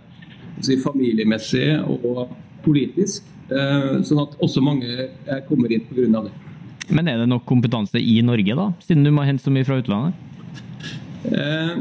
si, 0.64 0.76
familiemessig 0.80 1.66
og 1.82 2.34
politisk. 2.64 3.26
Sånn 3.48 4.22
at 4.22 4.36
også 4.44 4.62
mange 4.64 5.08
kommer 5.48 5.72
hit 5.72 5.88
pga. 5.88 6.22
det. 6.28 6.32
Men 6.92 7.08
er 7.08 7.20
det 7.20 7.28
nok 7.32 7.44
kompetanse 7.48 8.00
i 8.00 8.20
Norge, 8.24 8.56
da, 8.56 8.70
siden 8.84 9.04
du 9.04 9.12
må 9.12 9.24
hente 9.28 9.44
så 9.44 9.52
mye 9.52 9.66
fra 9.68 9.80
utlandet? 9.80 10.31
Eh, 11.30 11.74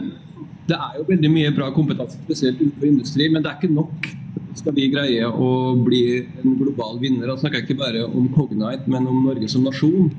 det 0.69 0.77
er 0.77 0.97
jo 0.99 1.05
veldig 1.07 1.31
mye 1.33 1.53
bra 1.55 1.69
kompetanse, 1.75 2.19
spesielt 2.21 2.59
innenfor 2.61 2.87
industri, 2.87 3.29
men 3.31 3.43
det 3.43 3.51
er 3.51 3.59
ikke 3.59 3.73
nok. 3.73 4.11
Skal 4.59 4.75
vi 4.75 4.89
greie 4.91 5.27
å 5.27 5.49
bli 5.79 6.03
en 6.43 6.57
global 6.59 6.99
vinner, 7.01 7.29
da 7.29 7.37
snakker 7.39 7.61
jeg 7.61 7.69
ikke 7.69 7.81
bare 7.81 8.03
om 8.05 8.27
Cognite, 8.35 8.89
men 8.91 9.07
om 9.07 9.23
Norge 9.25 9.47
som 9.51 9.63
nasjon, 9.65 10.11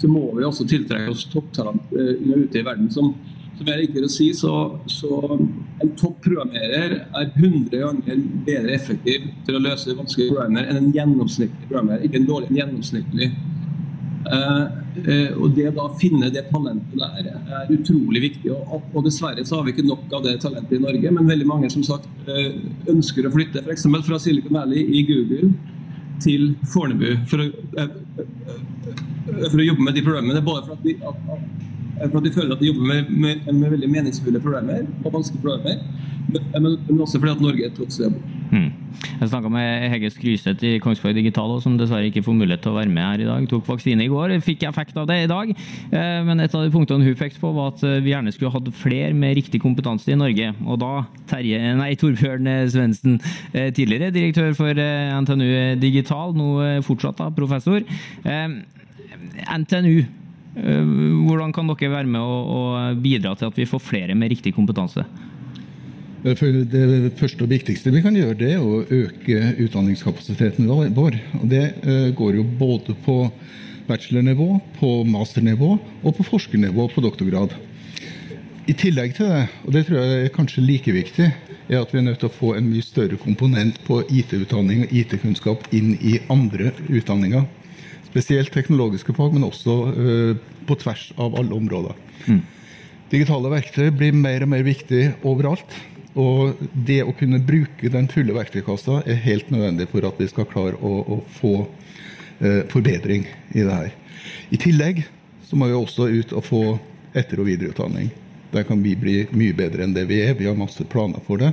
så 0.00 0.10
må 0.10 0.24
vi 0.34 0.44
også 0.44 0.66
tiltrekke 0.68 1.12
oss 1.12 1.26
topptalent 1.30 1.92
eh, 1.94 2.16
ute 2.34 2.60
i 2.60 2.64
verden. 2.66 2.90
Som, 2.92 3.12
som 3.54 3.70
jeg 3.70 3.84
liker 3.84 4.06
å 4.06 4.10
si, 4.10 4.30
så, 4.36 4.52
så 4.90 5.20
en 5.36 5.92
topp 6.00 6.18
programmerer 6.24 6.96
er 7.04 7.28
100 7.30 7.76
ganger 7.78 8.24
bedre 8.48 8.74
effektiv 8.74 9.28
til 9.46 9.58
å 9.58 9.62
løse 9.62 9.94
vanskelige 9.94 10.34
problemer 10.34 10.66
enn 10.68 10.80
en 10.80 10.92
gjennomsnittlig 10.96 11.68
programmerer. 11.68 12.08
Ikke 12.08 12.20
en 12.22 12.30
dårlig, 12.30 12.50
en 12.50 12.60
gjennomsnittlig. 12.62 13.30
Uh, 14.24 14.70
uh, 15.04 15.32
og 15.42 15.52
det 15.56 15.66
å 15.76 15.88
finne 16.00 16.30
det 16.32 16.46
talentet 16.48 16.96
der 16.96 17.28
er 17.34 17.72
utrolig 17.74 18.22
viktig. 18.24 18.52
Og, 18.54 18.96
dessverre 19.04 19.44
så 19.44 19.58
har 19.58 19.66
vi 19.66 19.74
ikke 19.74 19.86
nok 19.86 20.12
av 20.16 20.24
det 20.24 20.38
talentet 20.44 20.78
i 20.78 20.82
Norge. 20.82 21.12
Men 21.12 21.28
veldig 21.28 21.48
mange 21.48 21.70
som 21.72 21.84
sagt 21.86 22.08
uh, 22.28 22.50
ønsker 22.90 23.28
å 23.28 23.34
flytte 23.34 23.64
f.eks. 23.64 23.86
fra 24.06 24.20
Silicon 24.22 24.56
Valley 24.56 24.84
i 25.00 25.04
Google 25.08 25.52
til 26.22 26.54
Fornebu 26.70 27.26
for 27.28 27.42
å, 27.42 27.48
for 29.50 29.60
å 29.60 29.66
jobbe 29.66 29.84
med 29.84 29.96
de 29.98 30.04
problemene. 30.06 30.44
Både 30.46 30.64
for 30.68 30.78
at 30.78 30.86
de, 30.86 30.96
at, 31.04 31.63
for 32.10 32.18
at 32.18 32.24
de 32.24 32.32
føler 32.34 32.54
at 32.54 32.60
de 32.60 32.70
jobber 32.70 32.86
med, 32.86 33.10
med, 33.10 33.52
med 33.52 33.70
veldig 33.76 33.90
meningsfulle 33.90 34.40
problemer 34.40 34.86
og 35.04 35.12
vanskelige 35.12 35.42
problemer. 35.42 35.82
Men, 36.32 36.78
men 36.88 37.00
også 37.00 37.20
fordi 37.20 37.32
at 37.32 37.40
Norge 37.40 37.62
er 37.62 37.70
et 37.70 37.78
godt 37.78 37.92
sted. 37.92 38.12
Hmm. 38.50 38.70
Jeg 39.20 39.28
snakka 39.28 39.48
med 39.52 39.88
Hege 39.92 40.10
Skryseth 40.10 40.64
i 40.66 40.78
Kongsberg 40.82 41.16
Digital, 41.18 41.52
som 41.62 41.76
dessverre 41.78 42.08
ikke 42.08 42.22
får 42.24 42.36
mulighet 42.38 42.62
til 42.64 42.72
å 42.72 42.78
være 42.78 42.92
med 42.92 43.04
her 43.04 43.22
i 43.24 43.28
dag. 43.28 43.46
Tok 43.50 43.66
vaksine 43.68 44.04
i 44.04 44.10
går, 44.10 44.34
fikk 44.44 44.64
effekt 44.68 44.96
av 45.00 45.08
det 45.10 45.20
i 45.24 45.30
dag. 45.30 45.50
Eh, 45.50 46.20
men 46.26 46.42
et 46.42 46.54
av 46.54 46.64
de 46.64 46.72
punktene 46.74 47.06
hun 47.06 47.18
pekte 47.18 47.42
på, 47.42 47.52
var 47.56 47.72
at 47.72 47.84
eh, 47.86 48.00
vi 48.04 48.12
gjerne 48.14 48.32
skulle 48.34 48.52
hatt 48.54 48.70
flere 48.78 49.12
med 49.16 49.36
riktig 49.40 49.60
kompetanse 49.62 50.12
i 50.12 50.18
Norge. 50.18 50.52
Og 50.64 50.80
da 50.82 50.92
Terje, 51.30 51.60
nei, 51.82 51.92
Torbjørn 52.00 52.50
Svendsen, 52.72 53.20
eh, 53.52 53.70
tidligere 53.74 54.14
direktør 54.14 54.54
for 54.58 54.84
NTNU 55.24 55.80
Digital, 55.82 56.34
nå 56.38 56.80
fortsatt 56.86 57.20
da, 57.20 57.30
professor. 57.34 57.82
NTNU, 59.54 59.96
hvordan 60.54 61.52
kan 61.54 61.66
dere 61.66 61.90
være 61.90 62.10
med 62.10 62.22
å 62.22 62.60
bidra 63.02 63.34
til 63.38 63.50
at 63.50 63.56
vi 63.58 63.66
får 63.66 63.82
flere 63.82 64.14
med 64.18 64.30
riktig 64.30 64.54
kompetanse? 64.54 65.02
Det 66.24 66.38
første 67.18 67.44
og 67.44 67.50
viktigste 67.50 67.90
vi 67.92 68.00
kan 68.00 68.14
gjøre, 68.16 68.38
det 68.38 68.54
er 68.54 68.62
å 68.64 68.80
øke 68.80 69.50
utdanningskapasiteten 69.60 70.70
vår. 70.70 71.18
Og 71.36 71.44
det 71.50 71.64
eh, 71.84 72.06
går 72.16 72.38
jo 72.38 72.46
både 72.58 72.94
på 73.04 73.18
bachelornivå, 73.84 74.48
på 74.78 74.92
masternivå 75.04 75.74
og 75.76 76.16
på 76.16 76.24
forskernivå 76.24 76.86
på 76.94 77.04
doktorgrad. 77.04 77.52
I 78.64 78.72
tillegg 78.72 79.12
til 79.18 79.28
det, 79.28 79.42
og 79.66 79.76
det 79.76 79.82
tror 79.84 80.00
jeg 80.00 80.22
er 80.22 80.32
kanskje 80.32 80.64
like 80.64 80.94
viktig, 80.96 81.28
er 81.68 81.82
at 81.82 81.92
vi 81.92 82.00
er 82.00 82.06
nødt 82.06 82.22
til 82.22 82.30
å 82.30 82.38
få 82.38 82.54
en 82.56 82.70
mye 82.70 82.84
større 82.84 83.18
komponent 83.20 83.76
på 83.84 84.00
IT-utdanning 84.08 84.86
og 84.86 84.96
IT-kunnskap 84.96 85.68
inn 85.76 85.92
i 86.00 86.16
andre 86.32 86.72
utdanninger. 86.88 87.44
Spesielt 88.14 88.52
teknologiske 88.54 89.14
fag, 89.16 89.32
men 89.34 89.42
også 89.42 89.72
uh, 89.90 90.36
på 90.68 90.76
tvers 90.78 91.08
av 91.18 91.34
alle 91.34 91.56
områder. 91.56 91.98
Mm. 92.30 92.44
Digitale 93.10 93.50
verktøy 93.50 93.88
blir 93.90 94.14
mer 94.14 94.46
og 94.46 94.52
mer 94.54 94.62
viktig 94.66 95.02
overalt. 95.26 95.74
Og 96.14 96.60
det 96.86 97.00
å 97.02 97.14
kunne 97.18 97.42
bruke 97.42 97.90
den 97.90 98.06
fulle 98.10 98.36
verktøykassa 98.36 99.00
er 99.02 99.18
helt 99.24 99.50
nødvendig 99.50 99.88
for 99.90 100.06
at 100.06 100.20
vi 100.22 100.28
skal 100.30 100.46
klare 100.46 100.78
å, 100.78 100.92
å 101.02 101.16
få 101.40 101.54
eh, 102.38 102.62
forbedring 102.70 103.26
i 103.50 103.64
det 103.64 103.80
her. 103.80 103.90
I 104.54 104.60
tillegg 104.62 105.02
så 105.42 105.58
må 105.58 105.66
vi 105.66 105.74
også 105.74 106.06
ut 106.14 106.36
og 106.38 106.46
få 106.46 106.62
etter- 107.18 107.42
og 107.42 107.50
videreutdanning. 107.50 108.12
Der 108.54 108.62
kan 108.66 108.82
vi 108.82 108.94
bli 108.94 109.16
mye 109.34 109.56
bedre 109.58 109.82
enn 109.82 109.96
det 109.96 110.06
vi 110.06 110.20
er. 110.22 110.38
Vi 110.38 110.46
har 110.46 110.54
masse 110.58 110.86
planer 110.86 111.22
for 111.26 111.42
det. 111.42 111.50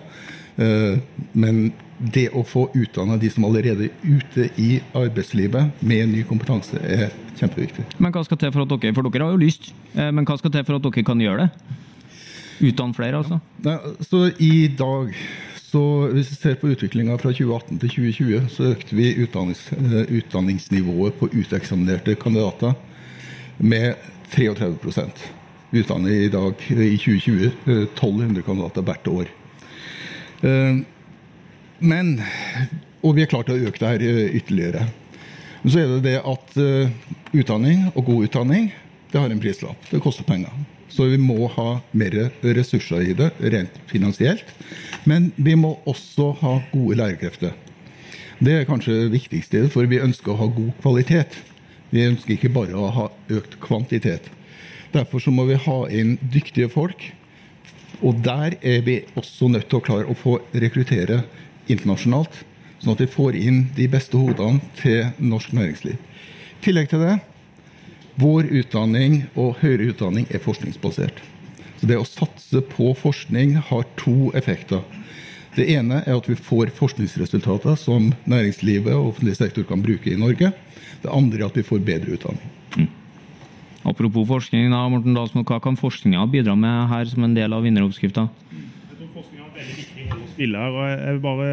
Eh, 0.57 0.99
men 1.33 1.71
det 2.01 2.29
å 2.33 2.41
få 2.47 2.65
utdanna 2.73 3.17
de 3.21 3.29
som 3.29 3.45
allerede 3.45 3.87
er 3.87 3.91
ute 4.03 4.47
i 4.57 4.79
arbeidslivet 4.97 5.83
med 5.85 6.09
ny 6.09 6.23
kompetanse, 6.27 6.79
er 6.81 7.11
kjempeviktig. 7.37 7.85
Men 8.01 8.13
hva 8.15 8.23
skal 8.25 8.39
til 8.41 8.51
for 8.53 8.65
at 8.65 8.73
dere 8.73 8.95
For 8.95 9.07
dere 9.07 9.27
har 9.27 9.35
jo 9.35 9.41
lyst, 9.41 9.71
eh, 9.95 10.11
men 10.11 10.25
hva 10.25 10.37
skal 10.39 10.51
til 10.51 10.65
for 10.65 10.79
at 10.79 10.87
dere 10.87 11.05
kan 11.05 11.21
gjøre 11.21 11.45
det? 11.45 11.77
Utdanne 12.71 12.93
flere, 12.93 13.21
altså? 13.21 13.39
Ja, 13.65 13.79
så 14.05 14.27
I 14.39 14.67
dag 14.67 15.15
så 15.71 16.11
Hvis 16.11 16.29
vi 16.31 16.35
ser 16.35 16.55
på 16.59 16.67
utviklinga 16.67 17.15
fra 17.15 17.31
2018 17.31 17.77
til 17.79 17.89
2020, 17.89 18.47
så 18.51 18.63
økte 18.73 18.95
vi 18.95 19.13
utdannings, 19.23 19.61
eh, 19.71 20.17
utdanningsnivået 20.17 21.13
på 21.15 21.29
uteksaminerte 21.31 22.15
kandidater 22.19 22.73
med 23.57 23.95
33 24.33 24.75
Vi 25.71 25.79
utdanner 25.79 26.09
i 26.11 26.27
dag, 26.27 26.53
i 26.69 26.97
2020, 26.97 27.51
1200 27.95 28.39
eh, 28.39 28.43
kandidater 28.43 28.81
hvert 28.81 29.07
år. 29.07 29.25
Eh, 30.41 30.81
men 31.79 32.15
Og 33.01 33.15
vi 33.17 33.23
er 33.23 33.31
klart 33.31 33.49
å 33.49 33.57
øke 33.57 33.79
det 33.81 33.87
her 33.89 34.33
ytterligere. 34.37 34.83
Så 35.65 35.79
er 35.81 35.87
det 35.89 36.03
det 36.05 36.19
at 36.21 36.51
utdanning 37.33 37.87
og 37.95 38.05
god 38.05 38.27
utdanning, 38.27 38.67
det 39.09 39.17
har 39.17 39.33
en 39.33 39.41
prislapp. 39.41 39.89
Det 39.89 40.01
koster 40.05 40.23
penger. 40.23 40.53
Så 40.91 41.07
vi 41.09 41.17
må 41.17 41.47
ha 41.55 41.79
mer 41.97 42.15
ressurser 42.43 43.07
i 43.09 43.13
det, 43.17 43.31
rent 43.39 43.77
finansielt. 43.89 44.45
Men 45.07 45.31
vi 45.35 45.55
må 45.55 45.77
også 45.89 46.31
ha 46.41 46.57
gode 46.73 46.97
lærerkrefter. 46.99 47.55
Det 48.41 48.57
er 48.57 48.67
kanskje 48.67 48.97
det 49.03 49.13
viktigste, 49.13 49.63
for 49.71 49.87
vi 49.87 50.01
ønsker 50.03 50.33
å 50.33 50.39
ha 50.41 50.49
god 50.51 50.71
kvalitet. 50.81 51.37
Vi 51.91 52.03
ønsker 52.09 52.35
ikke 52.35 52.53
bare 52.53 52.75
å 52.75 52.91
ha 52.91 53.07
økt 53.31 53.59
kvantitet. 53.63 54.27
Derfor 54.91 55.23
så 55.23 55.31
må 55.31 55.45
vi 55.47 55.59
ha 55.61 55.77
inn 55.93 56.17
dyktige 56.33 56.71
folk. 56.71 57.11
Og 58.01 58.21
der 58.25 58.55
er 58.61 58.81
vi 58.85 59.01
også 59.15 59.49
nødt 59.51 59.69
til 59.69 59.79
å 59.79 59.85
klare 59.85 60.09
å 60.09 60.17
få 60.17 60.39
rekruttere 60.53 61.23
internasjonalt. 61.69 62.33
Sånn 62.81 62.95
at 62.95 63.03
vi 63.03 63.11
får 63.13 63.37
inn 63.37 63.67
de 63.77 63.85
beste 63.91 64.17
hodene 64.17 64.63
til 64.79 65.11
norsk 65.21 65.53
næringsliv. 65.53 65.99
I 65.99 66.63
tillegg 66.65 66.89
til 66.89 67.03
det 67.05 67.19
vår 68.21 68.49
utdanning 68.51 69.23
og 69.39 69.61
høyere 69.61 69.91
utdanning 69.93 70.27
er 70.29 70.43
forskningsbasert. 70.43 71.21
Så 71.79 71.87
Det 71.87 71.97
å 71.97 72.05
satse 72.05 72.61
på 72.61 72.91
forskning 72.93 73.55
har 73.71 73.85
to 73.97 74.31
effekter. 74.37 74.83
Det 75.55 75.65
ene 75.73 76.03
er 76.05 76.15
at 76.15 76.29
vi 76.29 76.35
får 76.35 76.71
forskningsresultater 76.77 77.75
som 77.75 78.13
næringslivet 78.25 78.93
og 78.93 79.13
offentlig 79.13 79.35
sektor 79.35 79.63
kan 79.63 79.81
bruke 79.81 80.11
i 80.11 80.19
Norge. 80.19 80.53
Det 81.01 81.11
andre 81.11 81.41
er 81.41 81.45
at 81.49 81.57
vi 81.57 81.65
får 81.65 81.79
bedre 81.79 82.13
utdanning. 82.15 82.60
Apropos 83.83 84.27
forskning, 84.29 84.69
da, 84.69 84.83
Morten 84.89 85.15
Dalsmo, 85.17 85.41
hva 85.47 85.57
kan 85.63 85.77
forskninga 85.79 86.27
bidra 86.29 86.53
med 86.59 86.89
her 86.91 87.07
som 87.09 87.25
en 87.25 87.33
del 87.33 87.53
av 87.55 87.63
vinneroppskrifta? 87.65 88.27
Jeg 88.51 88.97
tror 88.99 89.13
forskninga 89.15 89.47
er 89.47 89.55
veldig 89.55 89.77
viktig 89.79 90.09
å 90.13 90.27
spille 90.35 90.65
her. 90.65 90.75
og 90.75 90.91
jeg 90.91 91.15
vil 91.15 91.23
bare 91.23 91.47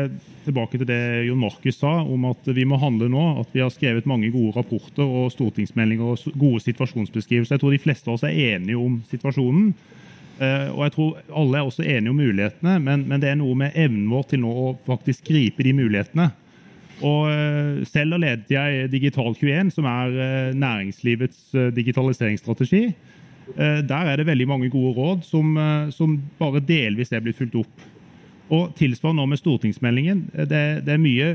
tilbake 0.49 0.81
til 0.81 0.89
det 0.89 1.01
Jon 1.29 1.41
Markus 1.41 1.79
sa 1.81 1.95
om 2.03 2.27
at 2.29 2.51
vi 2.57 2.67
må 2.69 2.79
handle 2.81 3.09
nå. 3.13 3.25
At 3.43 3.55
vi 3.55 3.63
har 3.65 3.73
skrevet 3.73 4.09
mange 4.09 4.31
gode 4.35 4.57
rapporter 4.57 5.05
og 5.05 5.33
stortingsmeldinger 5.35 6.13
og 6.13 6.37
gode 6.39 6.65
situasjonsbeskrivelser. 6.67 7.57
Jeg 7.57 7.65
tror 7.65 7.77
de 7.77 7.83
fleste 7.83 8.11
av 8.11 8.19
oss 8.19 8.27
er 8.29 8.37
enige 8.57 8.81
om 8.81 9.01
situasjonen. 9.09 9.73
Eh, 10.39 10.69
og 10.71 10.85
jeg 10.87 10.95
tror 10.95 11.17
alle 11.35 11.59
er 11.59 11.71
også 11.71 11.83
enige 11.83 12.13
om 12.13 12.21
mulighetene, 12.21 12.77
men, 12.79 13.09
men 13.11 13.23
det 13.23 13.33
er 13.33 13.41
noe 13.41 13.57
med 13.59 13.75
evnen 13.75 14.07
vår 14.13 14.29
til 14.31 14.45
nå 14.45 14.53
å 14.53 14.69
faktisk 14.87 15.27
gripe 15.33 15.65
de 15.67 15.73
mulighetene. 15.75 16.29
Og 17.05 17.29
eh, 17.31 17.85
Selv 17.89 18.19
ledet 18.19 18.51
jeg 18.51 18.89
Digital21, 18.93 19.71
som 19.75 19.87
er 19.91 20.17
eh, 20.25 20.55
næringslivets 20.55 21.55
digitaliseringsstrategi. 21.77 22.89
Der 23.49 24.05
er 24.05 24.17
det 24.21 24.27
veldig 24.29 24.45
mange 24.45 24.69
gode 24.69 24.91
råd 24.93 25.23
som, 25.25 25.55
som 25.89 26.19
bare 26.37 26.61
delvis 26.61 27.15
er 27.17 27.23
blitt 27.25 27.39
fulgt 27.39 27.55
opp. 27.57 27.87
Og 28.49 28.73
tilsvarende 28.77 29.21
nå 29.21 29.27
med 29.29 29.41
stortingsmeldingen. 29.41 30.23
Det, 30.33 30.61
det, 30.87 30.95
er 30.95 31.01
mye 31.01 31.29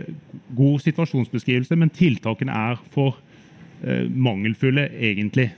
god 0.58 0.82
situasjonsbeskrivelse, 0.82 1.78
men 1.78 1.93
tiltakene 1.93 2.54
er 2.54 2.80
for 2.93 3.19
eh, 3.86 4.08
mangelfulle, 4.10 4.88
egentlig. 4.97 5.52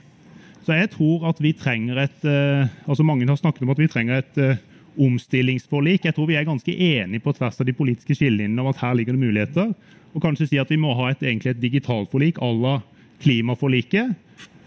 Så 0.66 0.76
jeg 0.76 0.90
tror 0.92 1.28
at 1.30 1.40
vi 1.40 1.54
trenger 1.56 2.02
et 2.04 2.26
eh, 2.28 2.68
altså 2.84 3.06
Mange 3.06 3.28
har 3.28 3.38
snakket 3.40 3.64
om 3.64 3.72
at 3.72 3.80
vi 3.80 3.88
trenger 3.88 4.20
et 4.20 4.40
eh, 4.42 4.60
omstillingsforlik. 4.98 6.04
Jeg 6.06 6.16
tror 6.16 6.28
vi 6.30 6.38
er 6.38 6.48
ganske 6.48 6.72
enige 6.72 7.24
på 7.24 7.34
tvers 7.36 7.60
av 7.60 7.68
de 7.68 7.74
politiske 7.76 8.16
skillelinjene 8.16 8.62
om 8.62 8.70
at 8.70 8.80
her 8.82 8.96
ligger 8.96 9.16
det 9.16 9.24
muligheter. 9.24 9.74
Og 10.14 10.22
kanskje 10.24 10.48
si 10.50 10.60
at 10.60 10.70
vi 10.72 10.80
må 10.80 10.94
ha 10.96 11.10
et, 11.10 11.22
egentlig 11.22 11.52
et 11.52 11.62
digitalforlik 11.62 12.40
à 12.40 12.50
la 12.54 12.78
klimaforliket. 13.22 14.16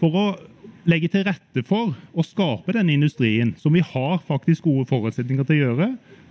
For 0.00 0.16
å 0.16 0.26
legge 0.88 1.10
til 1.12 1.26
rette 1.26 1.64
for 1.66 1.92
å 2.16 2.24
skape 2.24 2.74
denne 2.74 2.94
industrien, 2.94 3.52
som 3.60 3.74
vi 3.74 3.82
har 3.84 4.22
faktisk 4.26 4.68
gode 4.68 4.86
forutsetninger 4.88 5.46
til 5.46 5.58
å 5.58 5.64
gjøre 5.64 5.90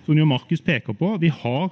som 0.10 0.18
jo 0.18 0.26
Markus 0.26 0.62
peker 0.66 0.96
på. 0.98 1.12
Vi 1.22 1.30
har 1.30 1.70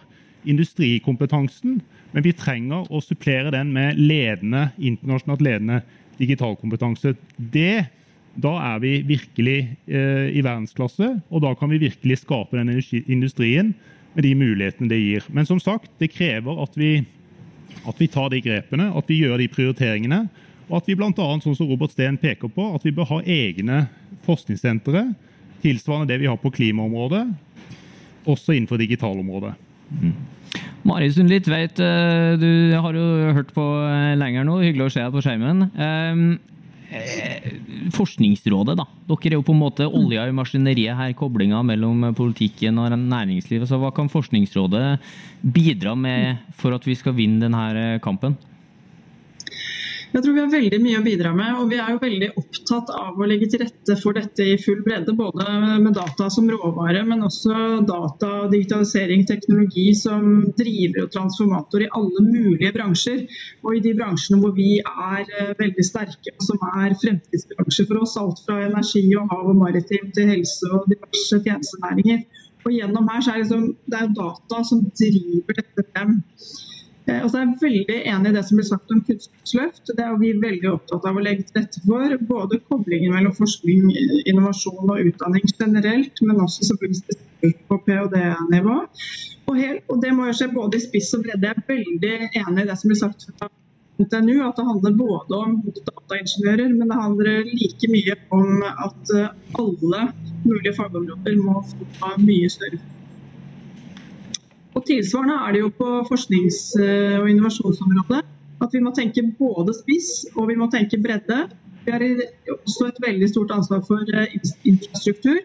industrikompetansen, 0.48 1.80
men 2.14 2.24
vi 2.24 2.36
trenger 2.38 2.86
å 2.94 3.02
supplere 3.02 3.50
den 3.56 3.72
med 3.74 3.98
ledende, 3.98 4.70
internasjonalt 4.78 5.42
ledende 5.42 5.80
digitalkompetanse. 6.20 7.16
Det, 7.38 7.88
da 8.38 8.54
er 8.74 8.82
vi 8.84 8.94
virkelig 9.08 9.60
eh, 9.90 10.28
i 10.30 10.44
verdensklasse, 10.46 11.10
og 11.30 11.44
da 11.44 11.54
kan 11.58 11.72
vi 11.74 11.82
virkelig 11.88 12.22
skape 12.22 12.60
den 12.60 12.72
industrien 13.08 13.74
med 14.14 14.26
de 14.26 14.34
mulighetene 14.38 14.90
det 14.92 15.00
gir. 15.02 15.30
Men 15.34 15.48
som 15.50 15.62
sagt, 15.62 15.90
det 16.02 16.14
krever 16.14 16.62
at 16.62 16.78
vi, 16.78 16.92
at 17.88 17.98
vi 18.02 18.10
tar 18.14 18.30
de 18.34 18.42
grepene, 18.46 18.92
at 18.98 19.10
vi 19.10 19.22
gjør 19.24 19.42
de 19.42 19.50
prioriteringene. 19.50 20.22
Og 20.68 20.80
at 20.82 20.90
vi 20.90 20.98
bl.a. 21.00 21.14
sånn 21.16 21.56
som 21.56 21.70
Robert 21.70 21.94
Steen 21.94 22.20
peker 22.20 22.52
på, 22.52 22.72
at 22.76 22.86
vi 22.86 22.94
bør 22.94 23.10
ha 23.16 23.20
egne 23.24 23.86
forskningssentre 24.28 25.08
tilsvarende 25.64 26.12
det 26.12 26.20
vi 26.22 26.30
har 26.30 26.38
på 26.42 26.52
klimaområdet, 26.54 27.24
også 28.28 28.54
innenfor 28.54 28.78
digitalområdet. 28.82 29.54
Mm. 29.90 30.14
Mari 30.88 31.08
Sundli 31.12 31.40
Tveit, 31.44 31.80
eh, 31.80 32.36
du 32.40 32.76
har 32.76 32.94
jo 32.96 33.34
hørt 33.36 33.50
på 33.56 33.64
eh, 33.88 34.14
lenger 34.20 34.46
nå. 34.48 34.60
Hyggelig 34.64 34.88
å 34.88 34.94
se 34.94 35.02
deg 35.02 35.16
på 35.16 35.24
skjermen. 35.26 35.66
Eh, 35.74 36.22
Forskningsrådet, 37.92 38.78
da. 38.80 38.86
Dere 39.10 39.34
er 39.34 39.38
jo 39.38 39.46
på 39.46 39.56
en 39.56 39.62
måte 39.62 39.88
olja 39.88 40.24
i 40.28 40.36
maskineriet 40.36 40.96
her. 40.96 41.16
Koblinga 41.18 41.60
mellom 41.66 42.10
politikken 42.16 42.80
og 42.80 42.94
næringslivet. 42.96 43.68
Så 43.68 43.80
hva 43.82 43.92
kan 43.96 44.12
Forskningsrådet 44.12 44.98
bidra 45.42 45.96
med 46.00 46.44
for 46.56 46.76
at 46.78 46.88
vi 46.88 46.96
skal 46.96 47.18
vinne 47.18 47.44
denne 47.44 47.98
kampen? 48.04 48.38
Jeg 50.18 50.24
tror 50.26 50.34
vi 50.34 50.42
har 50.42 50.50
veldig 50.50 50.78
mye 50.82 50.98
å 50.98 51.04
bidra 51.06 51.32
med, 51.38 51.58
og 51.62 51.68
vi 51.70 51.78
er 51.78 51.92
jo 51.94 52.00
veldig 52.02 52.28
opptatt 52.42 52.88
av 52.90 53.20
å 53.22 53.26
legge 53.30 53.52
til 53.54 53.60
rette 53.62 53.94
for 54.02 54.18
dette 54.18 54.48
i 54.50 54.56
full 54.58 54.80
bredde. 54.82 55.14
Både 55.14 55.46
med 55.78 55.94
data 55.94 56.26
som 56.34 56.48
råvare, 56.50 57.04
men 57.06 57.22
også 57.28 57.84
data, 57.86 58.32
digitalisering, 58.50 59.28
teknologi 59.30 59.92
som 60.00 60.48
driver 60.58 61.04
og 61.06 61.12
transformator 61.14 61.86
i 61.86 61.90
alle 62.00 62.24
mulige 62.26 62.72
bransjer. 62.74 63.22
Og 63.62 63.78
i 63.78 63.84
de 63.86 63.94
bransjene 64.00 64.42
hvor 64.42 64.56
vi 64.58 64.80
er 64.82 65.22
eh, 65.22 65.54
veldig 65.60 65.86
sterke, 65.86 66.34
og 66.34 66.48
som 66.48 66.66
er 66.72 66.98
fremtidsbransjer 67.04 67.86
for 67.92 68.02
oss. 68.02 68.18
Alt 68.18 68.42
fra 68.48 68.64
energi 68.72 69.04
og 69.22 69.30
hav 69.30 69.52
og 69.54 69.60
maritim 69.62 70.10
til 70.18 70.34
helse 70.34 70.72
og 70.74 70.90
diverse 70.90 71.44
tjenestenæringer. 71.46 72.26
Og 72.66 72.74
gjennom 72.74 73.14
her 73.14 73.22
så 73.22 73.36
er 73.36 73.38
det, 73.38 73.46
liksom, 73.46 73.70
det 73.86 74.02
er 74.02 74.18
data 74.18 74.66
som 74.66 74.82
driver 74.98 75.62
dette 75.62 75.86
frem. 75.92 76.18
Eh, 77.08 77.22
og 77.24 77.30
så 77.32 77.40
er 77.40 77.54
veldig 77.62 77.98
enig 78.12 78.32
i 78.32 78.36
det 78.36 78.44
som 78.48 78.60
blir 78.60 78.68
sagt 78.68 78.92
om 78.92 79.04
kunnskapsløft. 79.08 79.94
Det 79.96 80.04
er 80.04 80.18
vi 80.20 80.34
veldig 80.42 80.72
opptatt 80.74 81.08
av 81.08 81.20
å 81.20 81.24
legge 81.24 81.46
til 81.48 81.62
rette 81.62 81.84
for. 81.86 82.16
Både 82.32 82.60
koblingen 82.68 83.16
mellom 83.16 83.36
forskning, 83.38 83.86
innovasjon 84.28 84.92
og 84.92 85.04
utdanning 85.06 85.48
generelt, 85.54 86.24
men 86.28 86.44
også 86.44 86.68
selvfølgelig 86.72 87.54
på 87.70 87.80
ph.d.-nivå. 87.86 88.80
Og, 89.48 89.62
og, 89.88 89.96
det 90.04 90.12
må 90.16 90.28
jo 90.28 90.36
skje 90.36 90.50
både 90.52 90.80
i 90.80 90.84
spiss 90.84 91.14
og 91.16 91.24
bredde. 91.24 91.54
Jeg 91.54 91.56
er 91.56 91.72
veldig 91.72 92.18
enig 92.44 92.66
i 92.66 92.68
det 92.68 92.78
som 92.82 92.92
blir 92.92 93.00
sagt 93.00 93.30
fra 93.30 93.50
NTNU, 93.98 94.36
at 94.46 94.60
det 94.60 94.68
handler 94.68 95.00
både 95.00 95.40
om 95.40 95.56
dataingeniører, 95.64 96.76
men 96.76 96.92
det 96.92 97.00
handler 97.00 97.48
like 97.48 97.90
mye 97.94 98.20
om 98.36 98.68
at 98.68 99.16
eh, 99.16 99.32
alle 99.64 100.04
mulige 100.44 100.76
fagområder 100.78 101.40
må 101.40 101.64
få 101.98 102.14
mye 102.22 102.52
større 102.52 102.84
og 104.78 104.86
Tilsvarende 104.86 105.38
er 105.42 105.56
det 105.56 105.62
jo 105.64 105.70
på 105.74 105.88
forsknings- 106.06 106.76
og 106.78 107.30
innovasjonsområdet. 107.32 108.22
At 108.62 108.74
vi 108.74 108.82
må 108.82 108.94
tenke 108.94 109.24
både 109.38 109.74
spiss 109.78 110.28
og 110.36 110.50
vi 110.52 110.58
må 110.58 110.70
tenke 110.74 111.00
bredde. 111.02 111.48
Vi 111.86 111.94
har 111.94 112.04
også 112.54 112.90
et 112.90 113.02
veldig 113.02 113.30
stort 113.32 113.54
ansvar 113.56 113.84
for 113.88 114.06
eh, 114.14 114.34
infrastruktur. 114.70 115.38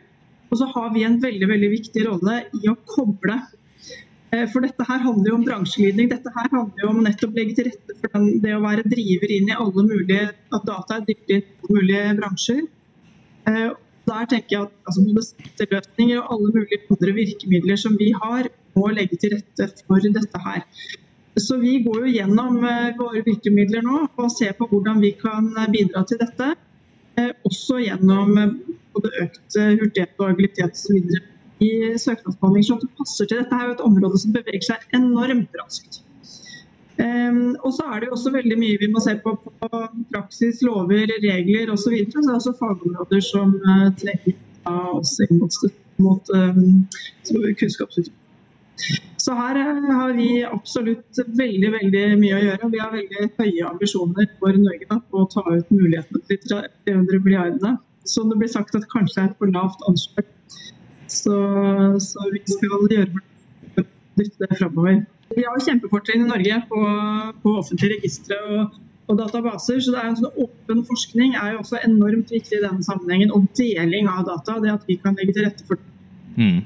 Og 0.50 0.58
så 0.60 0.68
har 0.74 0.92
vi 0.92 1.04
en 1.06 1.20
veldig, 1.22 1.48
veldig 1.48 1.70
viktig 1.72 2.04
rolle 2.08 2.38
i 2.60 2.68
å 2.68 2.76
koble. 2.88 3.38
Eh, 4.32 4.44
for 4.52 4.64
dette 4.64 4.84
her 4.88 5.04
handler 5.04 5.30
jo 5.30 5.38
om 5.38 5.46
bransjeglidning. 5.46 6.10
Dette 6.12 6.32
her 6.34 6.50
handler 6.52 6.84
jo 6.84 6.90
om 6.90 7.00
nettopp 7.06 7.38
legge 7.38 7.56
til 7.56 7.70
rette 7.70 7.96
for 8.00 8.16
den, 8.16 8.28
det 8.44 8.56
å 8.56 8.64
være 8.64 8.84
driver 8.90 9.36
inn 9.36 9.48
i 9.52 9.56
alle 9.64 9.86
mulige 9.86 10.26
At 10.52 10.68
data 10.68 10.98
er 10.98 11.06
dyktig 11.08 11.38
i 11.38 11.44
alle 11.44 11.78
mulige 11.78 12.12
bransjer. 12.20 12.62
Der 14.08 14.26
tenker 14.30 14.56
jeg 14.56 14.62
at 14.66 14.72
altså, 14.88 15.04
både 15.06 15.24
skatteløsninger 15.28 16.18
og 16.20 16.34
alle 16.34 16.50
mulige 16.56 16.80
andre 16.90 17.12
virkemidler 17.20 17.76
som 17.76 17.94
vi 17.98 18.10
har, 18.22 18.48
må 18.76 18.88
legge 18.88 19.16
til 19.20 19.34
rette 19.36 19.84
for 19.86 20.02
dette 20.18 20.42
her. 20.46 20.62
Så 21.36 21.56
Vi 21.56 21.78
går 21.84 21.98
jo 22.04 22.12
gjennom 22.12 22.64
eh, 22.68 22.92
våre 22.98 23.22
virkemidler 23.24 23.84
nå 23.86 24.02
og 24.20 24.30
ser 24.34 24.52
på 24.58 24.68
hvordan 24.68 25.00
vi 25.00 25.14
kan 25.16 25.48
eh, 25.56 25.70
bidra 25.72 26.04
til 26.08 26.20
dette. 26.20 26.48
Eh, 27.16 27.30
også 27.48 27.78
gjennom 27.80 28.34
både 28.92 29.12
økt 29.22 29.56
hurtighet 29.56 30.18
og 30.18 30.28
agilitet 30.34 30.76
osv. 30.76 30.98
i 31.64 31.72
søknadsbehandling. 31.96 32.66
Så 32.68 32.78
det 32.82 32.90
passer 32.98 33.28
til 33.28 33.40
dette 33.40 33.56
er 33.56 33.70
jo 33.70 33.76
et 33.78 33.86
område 33.86 34.20
som 34.20 34.34
beveger 34.36 34.66
seg 34.72 34.98
enormt 34.98 35.56
raskt. 35.62 36.02
Um, 37.02 37.56
og 37.66 37.72
så 37.74 37.88
er 37.90 38.00
det 38.00 38.08
jo 38.10 38.16
også 38.16 38.30
veldig 38.34 38.56
mye 38.60 38.78
vi 38.78 38.88
må 38.92 39.00
se 39.02 39.16
på 39.24 39.34
på 39.42 39.68
praksis, 40.12 40.62
lover, 40.62 41.10
regler 41.24 41.72
osv. 41.72 41.84
Så, 41.84 41.94
videre. 41.94 42.12
så 42.12 42.22
det 42.22 42.30
er 42.30 42.40
også 42.40 42.56
fagområder 42.60 43.22
som 43.26 43.54
uh, 43.66 43.88
trenger 43.98 44.36
oss 44.70 45.16
inn 45.24 45.40
mot, 45.40 45.62
mot 45.98 46.34
um, 46.36 46.84
kunnskapsutvikling. 47.26 48.18
Så 49.22 49.34
her 49.38 49.58
eh, 49.60 49.90
har 49.94 50.12
vi 50.18 50.28
absolutt 50.44 51.18
veldig 51.38 51.70
veldig 51.76 52.02
mye 52.18 52.38
å 52.38 52.42
gjøre. 52.42 52.70
Vi 52.72 52.80
har 52.82 52.94
veldig 52.94 53.28
høye 53.38 53.68
ambisjoner 53.68 54.30
for 54.40 54.58
Norge 54.58 54.88
da, 54.88 54.98
på 54.98 55.22
å 55.22 55.28
ta 55.30 55.44
ut 55.46 55.70
mulighetene 55.70 56.22
til 56.26 56.40
300 56.88 57.20
milliardene. 57.26 57.76
Som 58.08 58.32
det 58.32 58.40
blir 58.40 58.50
sagt 58.50 58.74
at 58.74 58.88
kanskje 58.90 59.22
er 59.22 59.30
et 59.30 59.36
for 59.38 59.52
lavt 59.54 59.84
anslag. 59.86 60.26
Så, 61.06 61.36
så, 62.02 62.26
vi 62.32 62.42
skal 62.50 62.88
gjøre 62.96 63.84
det 64.16 64.50
framover. 64.58 65.04
Vi 65.36 65.44
har 65.46 65.60
kjempefortrinn 65.64 66.24
i 66.24 66.30
Norge 66.30 66.62
på, 66.70 66.80
på 67.42 67.54
offentlige 67.60 67.98
registre 67.98 68.38
og, 68.48 68.74
og, 69.06 69.14
databaser. 69.20 69.80
så 69.80 69.94
det 69.94 70.02
er 70.02 70.10
en 70.10 70.18
sånn 70.20 70.42
Åpen 70.44 70.84
forskning 70.88 71.36
er 71.38 71.54
jo 71.54 71.62
også 71.62 71.80
enormt 71.84 72.32
viktig 72.34 72.58
i 72.58 72.64
denne 72.64 72.84
sammenhengen. 72.86 73.32
Og 73.34 73.48
deling 73.58 74.10
av 74.10 74.26
data. 74.28 74.58
Det 74.62 74.74
at 74.74 74.86
vi 74.88 74.98
kan 75.00 75.16
legge 75.18 75.36
til 75.38 75.48
rette 75.48 75.66
for 75.68 75.80
det. 75.80 75.88
Mm. 76.36 76.60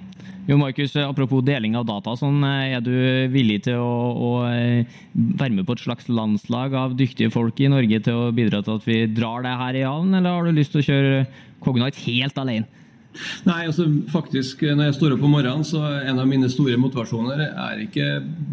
Jo, 0.47 0.55
Markus, 0.61 0.93
apropos 1.03 1.43
deling 1.43 1.75
av 1.75 1.89
data, 1.89 2.13
sånn, 2.15 2.39
er 2.47 2.79
du 2.85 2.93
villig 3.33 3.65
til 3.65 3.81
å, 3.83 3.95
å, 4.15 4.29
eh, 4.47 4.87
være 5.11 5.57
med 5.57 5.67
på 5.67 5.75
et 5.75 5.83
slags 5.83 6.07
landslag 6.07 6.77
av 6.79 6.95
dyktige 6.95 7.33
folk 7.35 7.59
i 7.59 7.71
Norge 7.73 7.99
til 8.07 8.15
å 8.15 8.29
bidra 8.35 8.61
til 8.63 8.79
at 8.79 8.87
vi 8.87 9.01
drar 9.11 9.43
det 9.43 9.57
her 9.59 9.81
i 9.81 9.83
havn, 9.83 10.15
eller 10.15 10.37
har 10.37 10.47
du 10.47 10.55
lyst 10.55 10.77
til 10.77 10.85
å 10.85 10.87
kjøre 10.87 11.25
Cognite 11.67 11.99
helt 12.07 12.39
alene? 12.39 12.86
Nei, 13.47 13.63
altså 13.67 13.87
faktisk, 14.13 14.63
Når 14.67 14.91
jeg 14.91 14.97
står 14.99 15.15
opp 15.17 15.25
om 15.27 15.37
morgenen, 15.37 15.65
så 15.67 15.83
en 16.01 16.21
av 16.23 16.29
mine 16.29 16.51
store 16.53 16.77
motivasjoner 16.81 17.47
er 17.47 17.87
ikke 17.87 18.11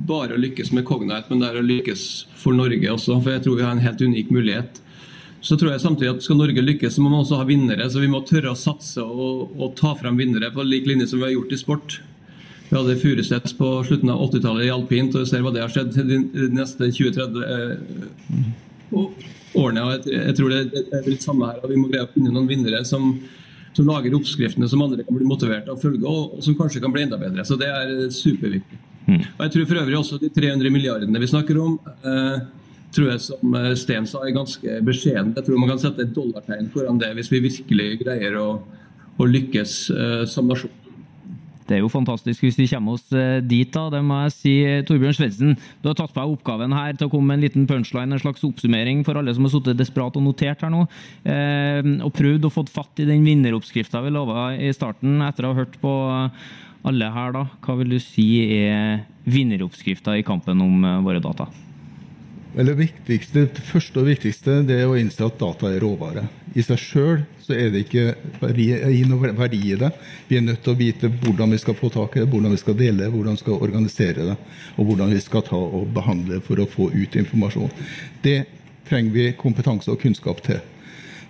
bare 0.08 0.38
å 0.38 0.41
lykkes 0.41 0.73
med 0.76 0.86
Cognite, 0.88 1.30
men 1.30 1.43
det 1.43 1.52
er 1.52 1.60
å 1.60 1.65
lykkes 1.65 2.08
for 2.39 2.56
Norge 2.58 2.93
også. 2.93 3.19
For 3.19 3.36
jeg 3.36 3.45
tror 3.45 3.60
vi 3.60 3.67
har 3.67 3.76
en 3.76 3.84
helt 3.84 4.02
unik 4.02 4.32
mulighet. 4.34 4.80
Så 5.43 5.58
tror 5.60 5.73
jeg 5.73 5.84
samtidig 5.84 6.13
at 6.13 6.23
skal 6.23 6.39
Norge 6.39 6.63
lykkes, 6.63 6.95
så 6.95 7.04
må 7.04 7.12
man 7.12 7.26
også 7.26 7.41
ha 7.41 7.45
vinnere. 7.47 7.89
Så 7.91 7.99
vi 7.99 8.12
må 8.12 8.23
tørre 8.23 8.54
å 8.54 8.60
satse 8.60 9.04
og, 9.04 9.52
og 9.60 9.76
ta 9.80 9.91
frem 9.99 10.15
vinnere 10.19 10.54
på 10.56 10.63
lik 10.63 10.88
linje 10.88 11.10
som 11.12 11.19
vi 11.19 11.28
har 11.28 11.36
gjort 11.36 11.52
i 11.52 11.60
sport. 11.60 11.99
Vi 12.69 12.78
hadde 12.80 12.95
Furuset 13.02 13.52
på 13.58 13.67
slutten 13.86 14.10
av 14.10 14.21
80-tallet 14.30 14.65
i 14.65 14.71
alpint, 14.73 15.13
og 15.13 15.26
vi 15.26 15.30
ser 15.30 15.43
hva 15.43 15.52
det 15.54 15.62
har 15.62 15.73
skjedd 15.73 15.93
de 15.93 16.47
neste 16.56 16.88
20-30 16.89 17.43
eh, 17.45 17.76
årene. 19.54 19.84
jeg, 19.91 20.13
jeg, 20.15 20.36
tror 20.39 20.54
det, 20.54 20.62
det, 20.71 20.84
er 20.89 21.10
litt 21.12 21.26
samme 21.26 21.52
her. 21.52 21.60
og 21.60 21.69
Vi 21.69 21.78
må 21.78 21.91
greie 21.91 22.08
å 22.08 22.12
finne 22.15 22.32
noen 22.34 22.47
vinnere 22.49 22.82
som, 22.88 23.12
som 23.74 23.88
lager 23.90 24.16
oppskriftene 24.18 24.70
som 24.70 24.82
andre 24.86 25.06
kan 25.06 25.18
bli 25.18 25.28
motivert 25.28 25.70
av 25.70 25.78
å 25.78 25.82
følge, 25.82 26.06
og, 26.06 26.38
og, 26.38 26.44
som 26.46 26.58
kanskje 26.58 26.82
kan 26.84 26.94
bli 26.94 27.06
enda 27.08 27.20
bedre. 27.22 27.46
Så 27.48 27.58
det 27.60 27.70
er 27.70 27.94
superviktig. 28.14 28.80
Mm. 29.08 29.20
Og 29.20 29.42
Jeg 29.46 29.54
tror 29.56 29.66
for 29.70 29.82
øvrig 29.82 29.98
også 30.00 30.20
de 30.22 30.30
300 30.32 30.74
milliardene 30.74 31.20
vi 31.20 31.32
snakker 31.32 31.60
om. 31.60 31.80
Eh, 32.06 32.38
tror 32.94 33.10
jeg 33.12 33.24
som 33.26 33.58
eh, 33.58 33.74
Sten 33.80 34.08
sa, 34.10 34.22
er 34.24 34.36
ganske 34.36 34.78
beskjeden. 34.86 35.34
Jeg 35.36 35.48
tror 35.48 35.60
man 35.60 35.74
kan 35.74 35.82
sette 35.82 36.06
et 36.06 36.14
dollartegn 36.16 36.70
foran 36.74 37.02
det 37.02 37.12
hvis 37.18 37.32
vi 37.34 37.44
virkelig 37.48 37.90
greier 38.04 38.38
å, 38.40 38.48
å 39.18 39.30
lykkes 39.30 39.78
eh, 39.94 40.24
som 40.30 40.48
nasjon. 40.52 40.83
Det 41.67 41.78
er 41.78 41.82
jo 41.84 41.91
fantastisk 41.91 42.43
hvis 42.45 42.58
vi 42.60 42.67
kommer 42.71 42.97
oss 42.97 43.08
eh, 43.15 43.39
dit, 43.45 43.69
da. 43.73 43.88
Det 43.93 44.02
må 44.06 44.19
jeg 44.26 44.36
si. 44.36 44.54
Torbjørn 44.88 45.17
Svendsen, 45.17 45.56
du 45.82 45.89
har 45.89 45.97
tatt 45.99 46.13
på 46.13 46.21
deg 46.21 46.36
oppgaven 46.36 46.76
her 46.76 46.97
til 46.97 47.10
å 47.10 47.13
komme 47.13 47.32
med 47.32 47.39
en 47.39 47.45
liten 47.47 47.67
punchline, 47.69 48.12
en 48.13 48.23
slags 48.23 48.43
oppsummering 48.47 49.04
for 49.08 49.19
alle 49.19 49.34
som 49.36 49.47
har 49.47 49.56
sittet 49.56 49.80
desperat 49.80 50.19
og 50.19 50.28
notert 50.28 50.63
her 50.65 50.73
nå, 50.73 50.86
eh, 51.30 51.82
og 52.04 52.13
prøvd 52.17 52.47
å 52.49 52.54
få 52.54 52.65
fatt 52.71 53.04
i 53.04 53.10
den 53.10 53.26
vinneroppskrifta 53.28 54.04
vi 54.04 54.13
lova 54.13 54.52
i 54.56 54.71
starten, 54.76 55.19
etter 55.26 55.47
å 55.47 55.54
ha 55.54 55.62
hørt 55.63 55.80
på 55.82 55.93
alle 56.84 57.12
her, 57.15 57.36
da. 57.36 57.45
Hva 57.63 57.78
vil 57.80 57.95
du 57.95 57.99
si 58.04 58.28
er 58.60 59.06
vinneroppskrifta 59.30 60.17
i 60.19 60.26
kampen 60.28 60.60
om 60.63 60.84
våre 61.06 61.23
data? 61.23 61.47
Eller 62.58 62.76
viktigste, 62.78 63.48
det 63.50 63.63
første 63.66 63.98
og 63.98 64.06
viktigste 64.12 64.60
det 64.68 64.76
er 64.84 64.89
å 64.89 64.98
innse 65.00 65.26
at 65.26 65.39
data 65.42 65.72
er 65.74 65.82
råvare. 65.82 66.28
I 66.54 66.62
seg 66.62 66.78
sjøl 66.78 67.24
er 67.50 67.72
det 67.74 67.88
ikke 67.88 68.13
noe 69.10 69.32
verdi 69.34 69.62
i 69.72 69.78
det. 69.80 69.89
Vi 70.30 70.38
er 70.38 70.46
nødt 70.46 70.62
til 70.62 70.76
å 70.76 70.78
vite 70.78 71.10
hvordan 71.24 71.56
vi 71.56 71.62
skal 71.62 71.78
få 71.80 71.89
tak 71.94 72.18
i 72.18 72.22
det, 72.22 72.30
hvordan 72.30 72.54
vi 72.54 72.62
skal 72.62 72.78
dele 72.78 73.02
det, 73.02 73.10
hvordan 73.13 73.39
vi 73.39 73.42
skal 73.42 73.58
organisere 73.58 74.28
det, 74.30 74.36
og 74.78 74.86
hvordan 74.89 75.16
vi 75.16 75.22
skal 75.24 75.46
ta 75.48 75.58
og 75.58 75.88
behandle 75.96 76.38
for 76.46 76.62
å 76.62 76.70
få 76.70 76.92
ut 76.94 77.18
informasjon. 77.24 77.74
Det 78.22 78.44
trenger 78.86 79.18
vi 79.18 79.26
kompetanse 79.39 79.89
og 79.89 80.02
kunnskap 80.04 80.44
til. 80.46 80.62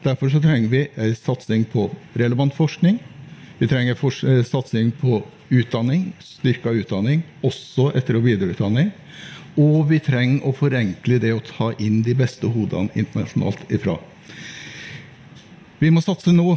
Derfor 0.04 0.34
trenger 0.44 0.68
vi 0.68 0.84
en 1.00 1.16
satsing 1.16 1.64
på 1.72 1.88
relevant 2.20 2.52
forskning. 2.58 3.00
Vi 3.62 3.70
trenger 3.72 3.96
eh, 3.96 4.44
satsing 4.44 4.92
på 5.00 5.22
utdanning, 5.54 6.10
styrka 6.20 6.74
utdanning, 6.76 7.24
også 7.46 7.94
etter- 7.96 8.20
og 8.20 8.26
videreutdanning. 8.28 8.92
Og 9.60 9.90
vi 9.92 10.00
trenger 10.02 10.48
å 10.48 10.54
forenkle 10.58 11.20
det 11.22 11.34
å 11.36 11.44
ta 11.46 11.72
inn 11.78 12.02
de 12.06 12.16
beste 12.18 12.50
hodene 12.50 12.90
internasjonalt 12.98 13.70
ifra. 13.74 14.00
Vi 15.80 15.92
må 15.94 16.02
satse 16.02 16.34
nå 16.34 16.56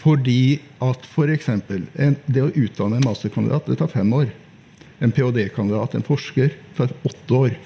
fordi 0.00 0.60
at 0.80 1.04
f.eks. 1.04 1.50
det 2.24 2.42
å 2.42 2.52
utdanne 2.56 2.96
en 2.96 3.04
masterkandidat 3.04 3.68
det 3.68 3.76
tar 3.82 3.90
fem 3.92 4.12
år. 4.16 4.30
En 5.00 5.12
ph.d.-kandidat, 5.12 5.94
en 5.94 6.06
forsker, 6.06 6.54
tar 6.76 6.94
åtte 7.04 7.36
år. 7.36 7.58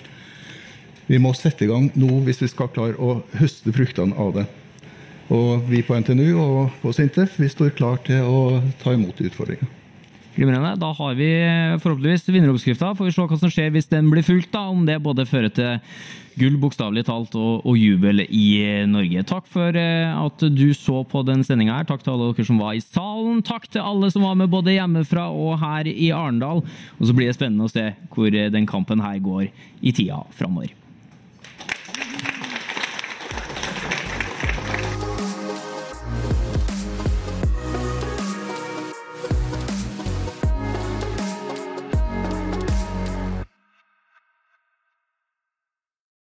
Vi 1.07 1.21
må 1.23 1.31
sette 1.37 1.67
i 1.67 1.71
gang 1.71 1.91
nå 1.95 2.21
hvis 2.27 2.43
vi 2.43 2.51
skal 2.51 2.73
klare 2.75 2.99
å 2.99 3.21
høste 3.39 3.75
fruktene 3.77 4.19
av 4.19 4.35
det. 4.41 4.47
Og 5.35 5.65
vi 5.71 5.85
på 5.87 5.97
NTNU 5.97 6.27
og 6.37 6.75
på 6.83 6.93
Sintef 6.97 7.39
vi 7.41 7.49
står 7.49 7.73
klar 7.79 8.03
til 8.05 8.27
å 8.27 8.61
ta 8.83 8.93
imot 8.97 9.23
utfordringa. 9.25 9.84
Glimrende. 10.35 10.75
Da 10.83 10.91
har 10.93 11.15
vi 11.15 11.29
forhåpentligvis 11.79 12.29
vinneroppskrifta. 12.29 12.95
Får 12.99 13.07
vi 13.07 13.13
se 13.15 13.27
hva 13.31 13.39
som 13.39 13.53
skjer 13.53 13.71
hvis 13.75 13.87
den 13.93 14.11
blir 14.11 14.27
fulgt. 14.27 14.51
da, 14.53 14.67
Om 14.67 14.83
det 14.87 14.99
både 15.03 15.27
fører 15.31 15.53
til 15.55 15.79
gull, 16.35 16.57
bokstavelig 16.59 17.05
talt, 17.07 17.37
og, 17.39 17.63
og, 17.63 17.79
jubel 17.79 18.25
i 18.27 18.85
Norge. 18.91 19.23
Takk 19.31 19.47
for 19.47 19.79
eh, 19.79 20.11
at 20.11 20.47
du 20.51 20.67
så 20.75 21.05
på 21.07 21.23
den 21.23 21.47
sendinga 21.47 21.79
her. 21.79 21.87
Takk 21.87 22.03
til 22.03 22.17
alle 22.17 22.33
dere 22.33 22.49
som 22.51 22.59
var 22.59 22.75
i 22.75 22.83
salen. 22.83 23.43
Takk 23.47 23.71
til 23.71 23.87
alle 23.87 24.11
som 24.11 24.27
var 24.27 24.35
med 24.41 24.51
både 24.51 24.75
hjemmefra 24.75 25.29
og 25.31 25.61
her 25.63 25.91
i 25.91 26.11
Arendal. 26.11 26.65
Og 26.99 27.07
så 27.07 27.15
blir 27.15 27.31
det 27.31 27.39
spennende 27.39 27.69
å 27.69 27.75
se 27.75 27.93
hvor 28.11 28.35
den 28.35 28.67
kampen 28.67 29.05
her 29.07 29.23
går 29.23 29.53
i 29.83 29.95
tida 29.95 30.25
framover. 30.35 30.75